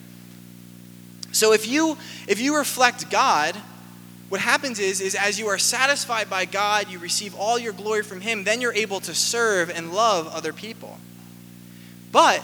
[1.32, 1.98] So if you
[2.28, 3.56] if you reflect god
[4.30, 8.04] what happens is is as you are satisfied by god you receive all your glory
[8.04, 11.00] from him then you're able to serve and love other people.
[12.12, 12.44] But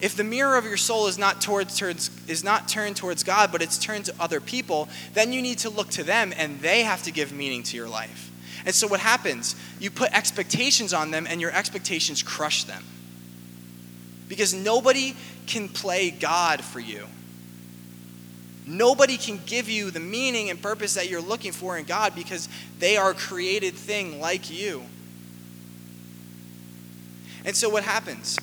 [0.00, 3.52] if the mirror of your soul is not towards, towards is not turned towards God,
[3.52, 6.82] but it's turned to other people, then you need to look to them and they
[6.82, 8.29] have to give meaning to your life.
[8.66, 9.56] And so what happens?
[9.78, 12.84] You put expectations on them and your expectations crush them.
[14.28, 17.06] Because nobody can play God for you.
[18.66, 22.48] Nobody can give you the meaning and purpose that you're looking for in God because
[22.78, 24.82] they are a created thing like you.
[27.44, 28.38] And so what happens?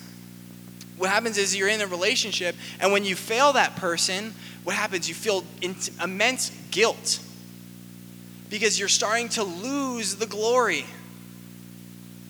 [0.98, 5.08] what happens is you're in a relationship, and when you fail that person, what happens?
[5.08, 5.44] You feel
[6.02, 7.20] immense guilt
[8.50, 10.86] because you're starting to lose the glory.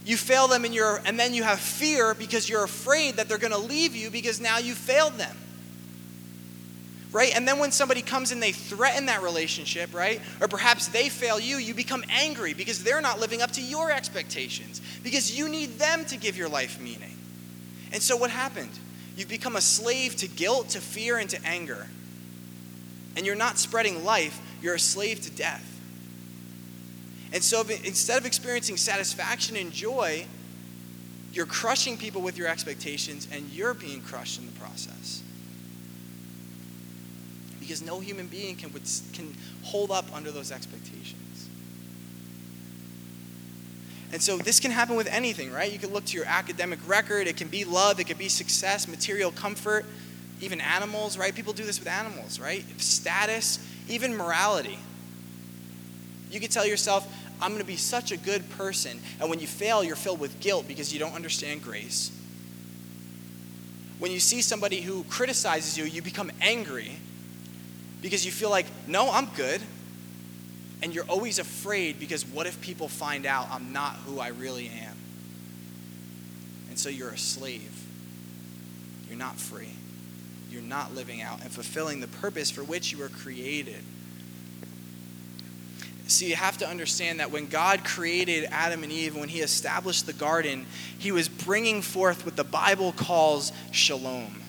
[0.05, 3.39] You fail them, and, you're, and then you have fear because you're afraid that they're
[3.39, 5.37] going to leave you because now you failed them.
[7.11, 7.35] Right?
[7.35, 10.21] And then when somebody comes and they threaten that relationship, right?
[10.41, 13.91] Or perhaps they fail you, you become angry because they're not living up to your
[13.91, 17.17] expectations because you need them to give your life meaning.
[17.93, 18.73] And so what happened?
[19.17, 21.89] You've become a slave to guilt, to fear, and to anger.
[23.17, 25.78] And you're not spreading life, you're a slave to death.
[27.33, 30.27] And so instead of experiencing satisfaction and joy,
[31.33, 35.23] you're crushing people with your expectations and you're being crushed in the process.
[37.61, 38.71] Because no human being can,
[39.13, 41.49] can hold up under those expectations.
[44.11, 45.71] And so this can happen with anything, right?
[45.71, 47.27] You can look to your academic record.
[47.27, 49.85] It can be love, it can be success, material comfort,
[50.41, 51.35] even animals, right?
[51.35, 52.65] People do this with animals, right?
[52.81, 54.79] Status, even morality.
[56.31, 57.07] You could tell yourself,
[57.41, 59.01] I'm going to be such a good person.
[59.21, 62.11] And when you fail, you're filled with guilt because you don't understand grace.
[63.99, 66.93] When you see somebody who criticizes you, you become angry
[68.01, 69.61] because you feel like, no, I'm good
[70.83, 74.69] and you're always afraid because what if people find out I'm not who I really
[74.69, 74.97] am?
[76.69, 77.85] And so you're a slave.
[79.09, 79.73] You're not free.
[80.51, 83.83] You're not living out and fulfilling the purpose for which you were created.
[86.09, 90.07] See, you have to understand that when God created Adam and Eve, when He established
[90.07, 90.65] the garden,
[90.99, 94.43] He was bringing forth what the Bible calls shalom.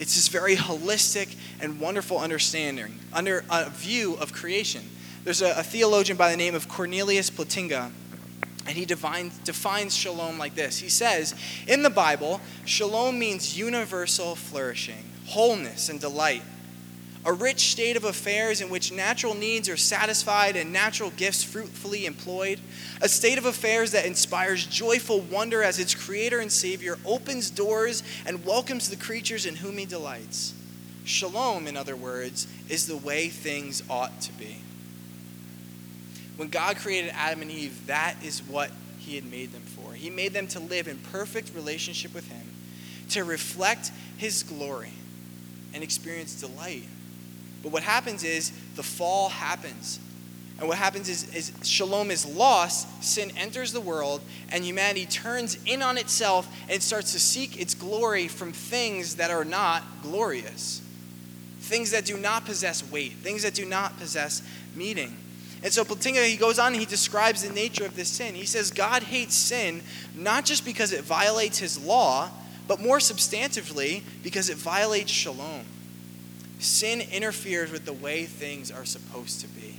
[0.00, 4.82] It's this very holistic and wonderful understanding, under a view of creation.
[5.22, 7.92] There's a, a theologian by the name of Cornelius Plantinga,
[8.66, 10.78] and he defines, defines shalom like this.
[10.78, 11.34] He says,
[11.68, 16.42] In the Bible, shalom means universal flourishing, wholeness, and delight.
[17.24, 22.06] A rich state of affairs in which natural needs are satisfied and natural gifts fruitfully
[22.06, 22.58] employed,
[23.02, 28.02] a state of affairs that inspires joyful wonder as its creator and savior opens doors
[28.24, 30.54] and welcomes the creatures in whom he delights.
[31.04, 34.62] Shalom, in other words, is the way things ought to be.
[36.36, 39.92] When God created Adam and Eve, that is what he had made them for.
[39.92, 42.54] He made them to live in perfect relationship with him,
[43.10, 44.92] to reflect his glory
[45.74, 46.84] and experience delight
[47.62, 50.00] but what happens is the fall happens.
[50.58, 55.58] And what happens is, is shalom is lost, sin enters the world, and humanity turns
[55.64, 60.82] in on itself and starts to seek its glory from things that are not glorious.
[61.60, 64.42] Things that do not possess weight, things that do not possess
[64.74, 65.16] meaning.
[65.62, 68.34] And so Plantinga, he goes on and he describes the nature of this sin.
[68.34, 69.82] He says God hates sin
[70.14, 72.30] not just because it violates his law,
[72.66, 75.64] but more substantively because it violates shalom.
[76.60, 79.76] Sin interferes with the way things are supposed to be.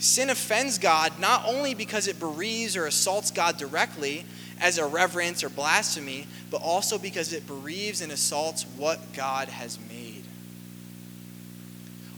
[0.00, 4.26] Sin offends God not only because it bereaves or assaults God directly
[4.60, 10.24] as irreverence or blasphemy, but also because it bereaves and assaults what God has made.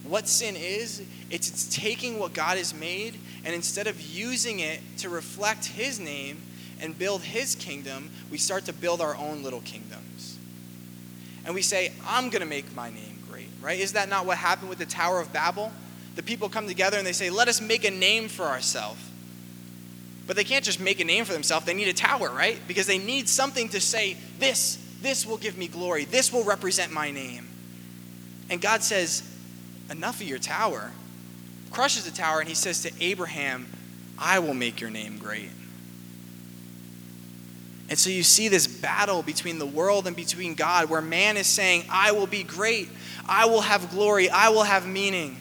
[0.03, 4.81] What sin is, it's, it's taking what God has made and instead of using it
[4.99, 6.41] to reflect His name
[6.81, 10.03] and build His kingdom, we start to build our own little kingdom
[11.47, 13.79] and we say, I'm going to make my name great, right?
[13.79, 15.73] Is that not what happened with the Tower of Babel?
[16.17, 19.01] The people come together and they say, let us make a name for ourselves.
[20.27, 21.65] But they can't just make a name for themselves.
[21.65, 22.59] They need a tower, right?
[22.67, 26.05] Because they need something to say, this, this will give me glory.
[26.05, 27.49] This will represent my name.
[28.51, 29.23] And God says,
[29.89, 30.91] enough of your tower.
[31.71, 33.73] Crushes the tower and he says to Abraham,
[34.19, 35.51] I will make your name great.
[37.89, 41.47] And so you see this battle between the world and between God where man is
[41.47, 42.89] saying, I will be great,
[43.27, 45.41] I will have glory, I will have meaning.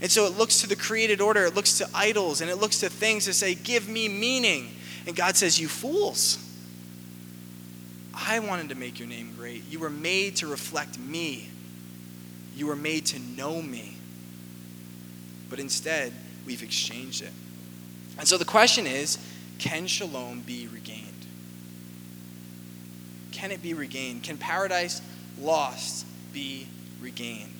[0.00, 2.80] And so it looks to the created order, it looks to idols, and it looks
[2.80, 4.74] to things to say, Give me meaning.
[5.06, 6.38] And God says, You fools.
[8.14, 9.64] I wanted to make your name great.
[9.70, 11.48] You were made to reflect me.
[12.54, 13.96] You were made to know me.
[15.48, 16.12] But instead,
[16.46, 17.32] we've exchanged it.
[18.18, 19.18] And so the question is
[19.58, 21.01] can shalom be regained?
[23.42, 24.22] Can it be regained?
[24.22, 25.02] Can paradise
[25.40, 26.68] lost be
[27.00, 27.52] regained?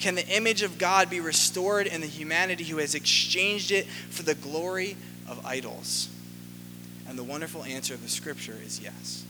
[0.00, 4.22] Can the image of God be restored in the humanity who has exchanged it for
[4.22, 4.96] the glory
[5.28, 6.08] of idols?
[7.06, 9.22] And the wonderful answer of the scripture is yes.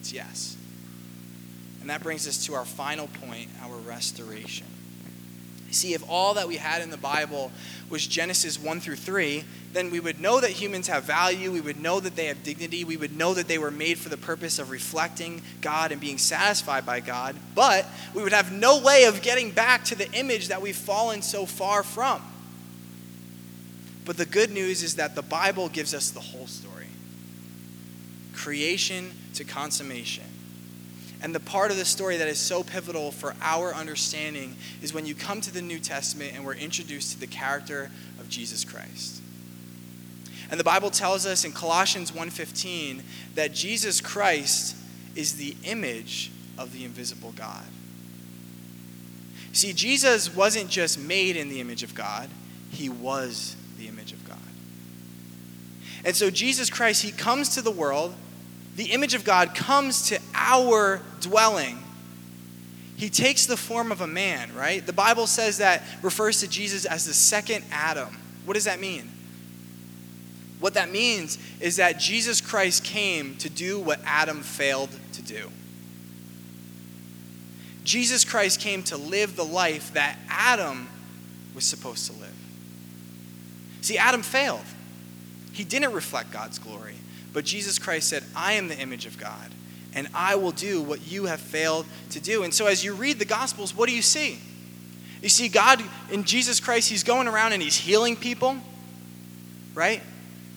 [0.00, 0.56] It's yes.
[1.82, 4.66] And that brings us to our final point our restoration.
[5.74, 7.52] See, if all that we had in the Bible
[7.90, 11.50] was Genesis 1 through 3, then we would know that humans have value.
[11.50, 12.84] We would know that they have dignity.
[12.84, 16.18] We would know that they were made for the purpose of reflecting God and being
[16.18, 17.36] satisfied by God.
[17.54, 21.22] But we would have no way of getting back to the image that we've fallen
[21.22, 22.22] so far from.
[24.04, 26.70] But the good news is that the Bible gives us the whole story
[28.34, 30.24] creation to consummation.
[31.24, 35.06] And the part of the story that is so pivotal for our understanding is when
[35.06, 39.22] you come to the New Testament and we're introduced to the character of Jesus Christ.
[40.50, 43.02] And the Bible tells us in Colossians 1:15
[43.36, 44.76] that Jesus Christ
[45.14, 47.64] is the image of the invisible God.
[49.54, 52.28] See, Jesus wasn't just made in the image of God,
[52.70, 54.36] he was the image of God.
[56.04, 58.14] And so Jesus Christ, he comes to the world
[58.76, 61.78] the image of God comes to our dwelling,
[62.96, 64.84] he takes the form of a man, right?
[64.84, 68.16] The Bible says that refers to Jesus as the second Adam.
[68.44, 69.10] What does that mean?
[70.60, 75.50] What that means is that Jesus Christ came to do what Adam failed to do.
[77.84, 80.88] Jesus Christ came to live the life that Adam
[81.54, 82.34] was supposed to live.
[83.82, 84.64] See, Adam failed.
[85.52, 86.94] He didn't reflect God's glory.
[87.34, 89.50] But Jesus Christ said, I am the image of God,
[89.92, 92.44] and I will do what you have failed to do.
[92.44, 94.38] And so as you read the Gospels, what do you see?
[95.20, 95.82] You see God
[96.12, 98.56] in Jesus Christ, He's going around and He's healing people,
[99.74, 100.00] right?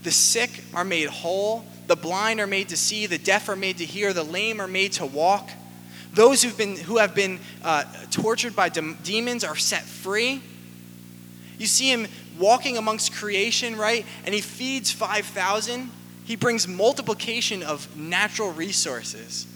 [0.04, 3.80] The sick are made whole, the blind are made to see, the deaf are made
[3.80, 5.50] to hear, the lame are made to walk.
[6.14, 10.42] Those who've been, who have been uh, tortured by de- demons are set free.
[11.58, 12.08] You see him
[12.38, 14.06] walking amongst creation, right?
[14.26, 15.92] And he feeds 5,000
[16.28, 19.48] he brings multiplication of natural resources.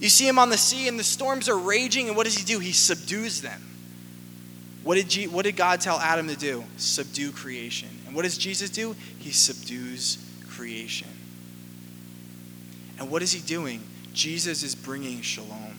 [0.00, 2.44] You see him on the sea, and the storms are raging, and what does he
[2.46, 2.58] do?
[2.58, 3.62] He subdues them.
[4.84, 6.64] What did, G- what did God tell Adam to do?
[6.78, 7.90] Subdue creation.
[8.06, 8.96] And what does Jesus do?
[9.18, 10.16] He subdues
[10.48, 11.08] creation.
[12.98, 13.82] And what is he doing?
[14.14, 15.78] Jesus is bringing shalom.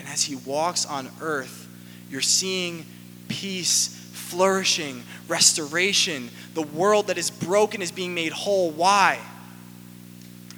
[0.00, 1.68] And as he walks on earth,
[2.10, 2.86] you're seeing
[3.28, 3.95] peace,
[4.26, 6.30] flourishing, restoration.
[6.54, 8.70] The world that is broken is being made whole.
[8.70, 9.20] Why?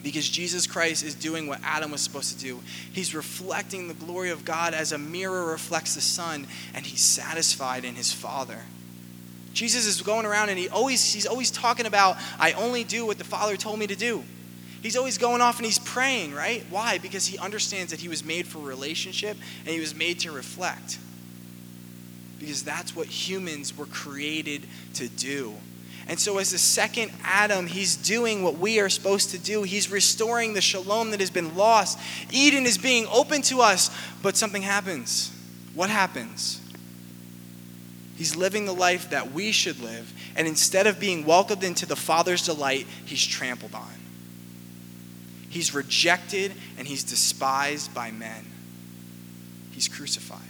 [0.03, 2.61] Because Jesus Christ is doing what Adam was supposed to do.
[2.93, 7.85] He's reflecting the glory of God as a mirror reflects the sun, and he's satisfied
[7.85, 8.61] in his Father.
[9.53, 13.19] Jesus is going around and he always, he's always talking about, I only do what
[13.19, 14.23] the Father told me to do.
[14.83, 16.65] He's always going off and he's praying, right?
[16.71, 16.99] Why?
[16.99, 20.99] Because he understands that he was made for relationship and he was made to reflect.
[22.39, 24.63] Because that's what humans were created
[24.95, 25.55] to do.
[26.07, 29.63] And so, as the second Adam, he's doing what we are supposed to do.
[29.63, 31.99] He's restoring the shalom that has been lost.
[32.31, 33.91] Eden is being open to us,
[34.23, 35.31] but something happens.
[35.75, 36.63] What happens?
[38.17, 41.95] He's living the life that we should live, and instead of being welcomed into the
[41.95, 43.93] Father's delight, he's trampled on.
[45.51, 48.47] He's rejected and he's despised by men.
[49.73, 50.41] He's crucified.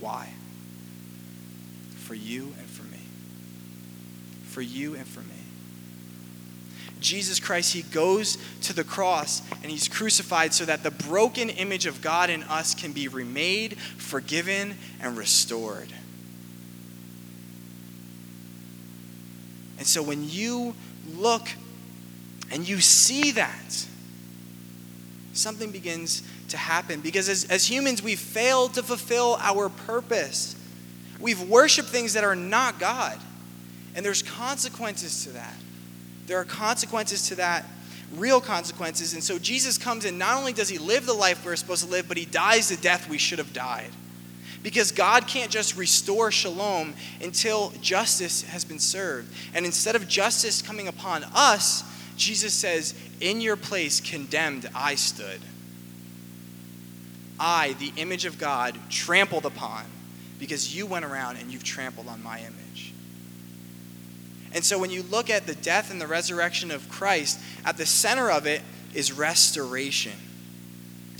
[0.00, 0.32] Why?
[2.12, 3.00] For you and for me.
[4.44, 5.28] For you and for me.
[7.00, 11.86] Jesus Christ, he goes to the cross and he's crucified so that the broken image
[11.86, 15.88] of God in us can be remade, forgiven, and restored.
[19.78, 20.74] And so when you
[21.14, 21.48] look
[22.50, 23.86] and you see that,
[25.32, 27.00] something begins to happen.
[27.00, 30.56] Because as, as humans, we fail to fulfill our purpose.
[31.22, 33.16] We've worshiped things that are not God.
[33.94, 35.54] And there's consequences to that.
[36.26, 37.64] There are consequences to that,
[38.16, 39.14] real consequences.
[39.14, 41.90] And so Jesus comes and not only does he live the life we're supposed to
[41.90, 43.90] live, but he dies the death we should have died.
[44.64, 49.32] Because God can't just restore shalom until justice has been served.
[49.54, 51.84] And instead of justice coming upon us,
[52.16, 55.40] Jesus says, In your place, condemned, I stood.
[57.38, 59.84] I, the image of God, trampled upon
[60.42, 62.92] because you went around and you've trampled on my image.
[64.52, 67.86] And so when you look at the death and the resurrection of Christ, at the
[67.86, 68.60] center of it
[68.92, 70.18] is restoration.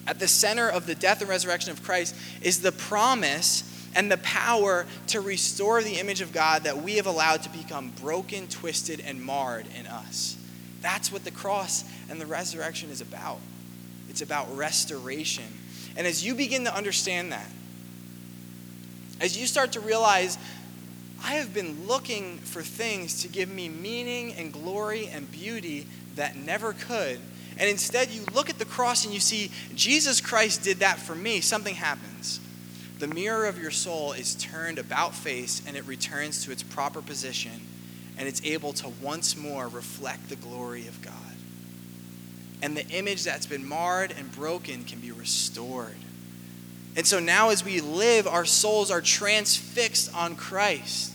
[0.08, 3.62] At the center of the death and resurrection of Christ is the promise
[3.94, 7.92] and the power to restore the image of God that we have allowed to become
[8.00, 10.36] broken, twisted, and marred in us.
[10.80, 13.38] That's what the cross and the resurrection is about.
[14.10, 15.44] It's about restoration.
[15.96, 17.46] And as you begin to understand that,
[19.22, 20.36] as you start to realize,
[21.22, 26.34] I have been looking for things to give me meaning and glory and beauty that
[26.34, 27.20] never could.
[27.56, 31.14] And instead, you look at the cross and you see Jesus Christ did that for
[31.14, 31.40] me.
[31.40, 32.40] Something happens.
[32.98, 37.00] The mirror of your soul is turned about face and it returns to its proper
[37.00, 37.60] position
[38.18, 41.14] and it's able to once more reflect the glory of God.
[42.60, 45.96] And the image that's been marred and broken can be restored.
[46.94, 51.12] And so now, as we live, our souls are transfixed on Christ.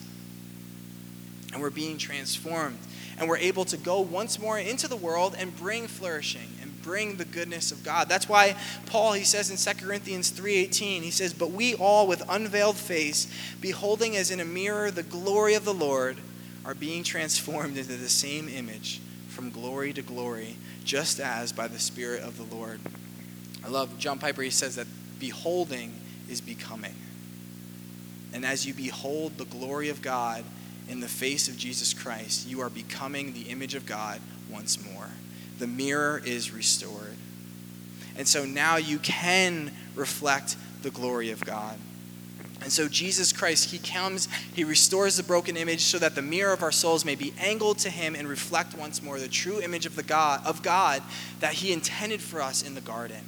[1.54, 2.80] And we're being transformed.
[3.20, 7.18] And we're able to go once more into the world and bring flourishing and bring
[7.18, 8.10] the goodness of God.
[8.10, 8.56] That's why
[8.88, 13.32] Paul, he says in 2 Corinthians 3.18, he says, But we all with unveiled face,
[13.62, 16.18] beholding as in a mirror the glory of the Lord,
[16.66, 19.00] are being transformed into the same image
[19.30, 22.80] from glory to glory, just as by the Spirit of the Lord.
[23.64, 24.88] I love John Piper, he says that
[25.20, 25.94] beholding
[26.30, 26.96] is becoming.
[28.34, 30.44] And as you behold the glory of God
[30.90, 35.10] in the face of Jesus Christ, you are becoming the image of God once more.
[35.60, 37.16] The mirror is restored.
[38.18, 41.78] And so now you can reflect the glory of God.
[42.62, 46.54] And so Jesus Christ, he comes, he restores the broken image so that the mirror
[46.54, 49.86] of our souls may be angled to him and reflect once more the true image
[49.86, 51.04] of the God of God
[51.40, 53.24] that he intended for us in the garden.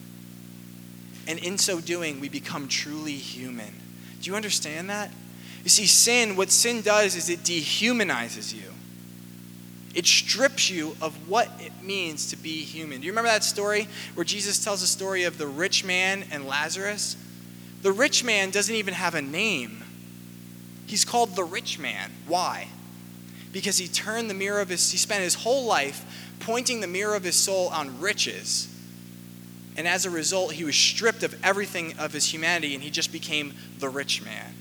[1.30, 3.71] And in so doing, we become truly human.
[4.19, 5.11] Do you understand that?
[5.63, 8.73] You see, sin, what sin does is it dehumanizes you.
[9.93, 12.99] It strips you of what it means to be human.
[12.99, 16.47] Do you remember that story where Jesus tells the story of the rich man and
[16.47, 17.15] Lazarus?
[17.84, 19.84] The rich man doesn't even have a name.
[20.88, 22.11] He's called the rich man.
[22.27, 22.69] Why?
[23.53, 26.03] Because he turned the mirror of his, he spent his whole life
[26.39, 28.67] pointing the mirror of his soul on riches.
[29.80, 33.13] And as a result, he was stripped of everything of his humanity and he just
[33.13, 34.53] became the rich man.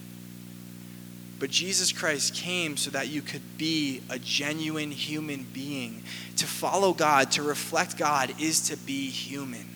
[1.40, 6.04] But Jesus Christ came so that you could be a genuine human being.
[6.36, 9.68] To follow God, to reflect God, is to be human.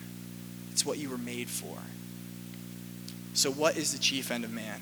[0.70, 1.76] It's what you were made for.
[3.34, 4.80] So, what is the chief end of man?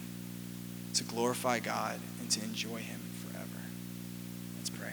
[0.94, 3.62] To glorify God and to enjoy Him forever.
[4.58, 4.92] Let's pray.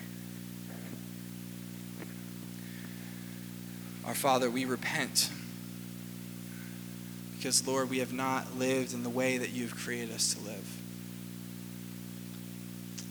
[4.06, 5.30] Our Father, we repent
[7.38, 10.82] because, Lord, we have not lived in the way that you've created us to live.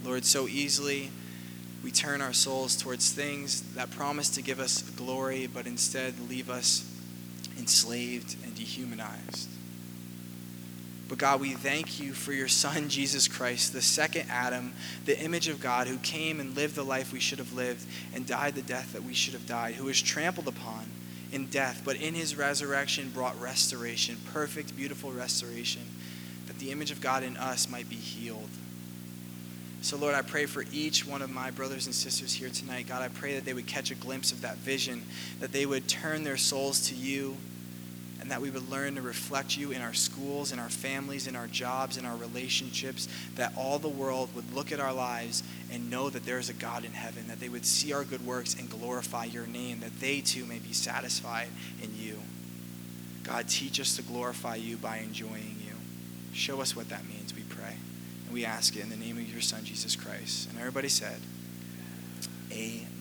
[0.05, 1.11] Lord, so easily
[1.83, 6.51] we turn our souls towards things that promise to give us glory, but instead leave
[6.51, 6.85] us
[7.59, 9.49] enslaved and dehumanized.
[11.09, 14.75] But God, we thank you for your Son, Jesus Christ, the second Adam,
[15.05, 18.27] the image of God, who came and lived the life we should have lived and
[18.27, 20.87] died the death that we should have died, who was trampled upon
[21.33, 25.83] in death, but in his resurrection brought restoration, perfect, beautiful restoration,
[26.47, 28.49] that the image of God in us might be healed.
[29.83, 32.89] So, Lord, I pray for each one of my brothers and sisters here tonight.
[32.89, 35.05] God, I pray that they would catch a glimpse of that vision,
[35.39, 37.37] that they would turn their souls to you
[38.27, 41.37] and that we would learn to reflect you in our schools, in our families, in
[41.37, 43.07] our jobs, in our relationships,
[43.37, 46.53] that all the world would look at our lives and know that there is a
[46.53, 50.01] God in heaven, that they would see our good works and glorify your name, that
[50.01, 51.47] they too may be satisfied
[51.81, 52.19] in you.
[53.23, 55.75] God, teach us to glorify you by enjoying you.
[56.33, 57.77] Show us what that means, we pray.
[58.25, 60.51] And we ask it in the name of your Son, Jesus Christ.
[60.51, 61.21] And everybody said,
[62.51, 62.96] Amen.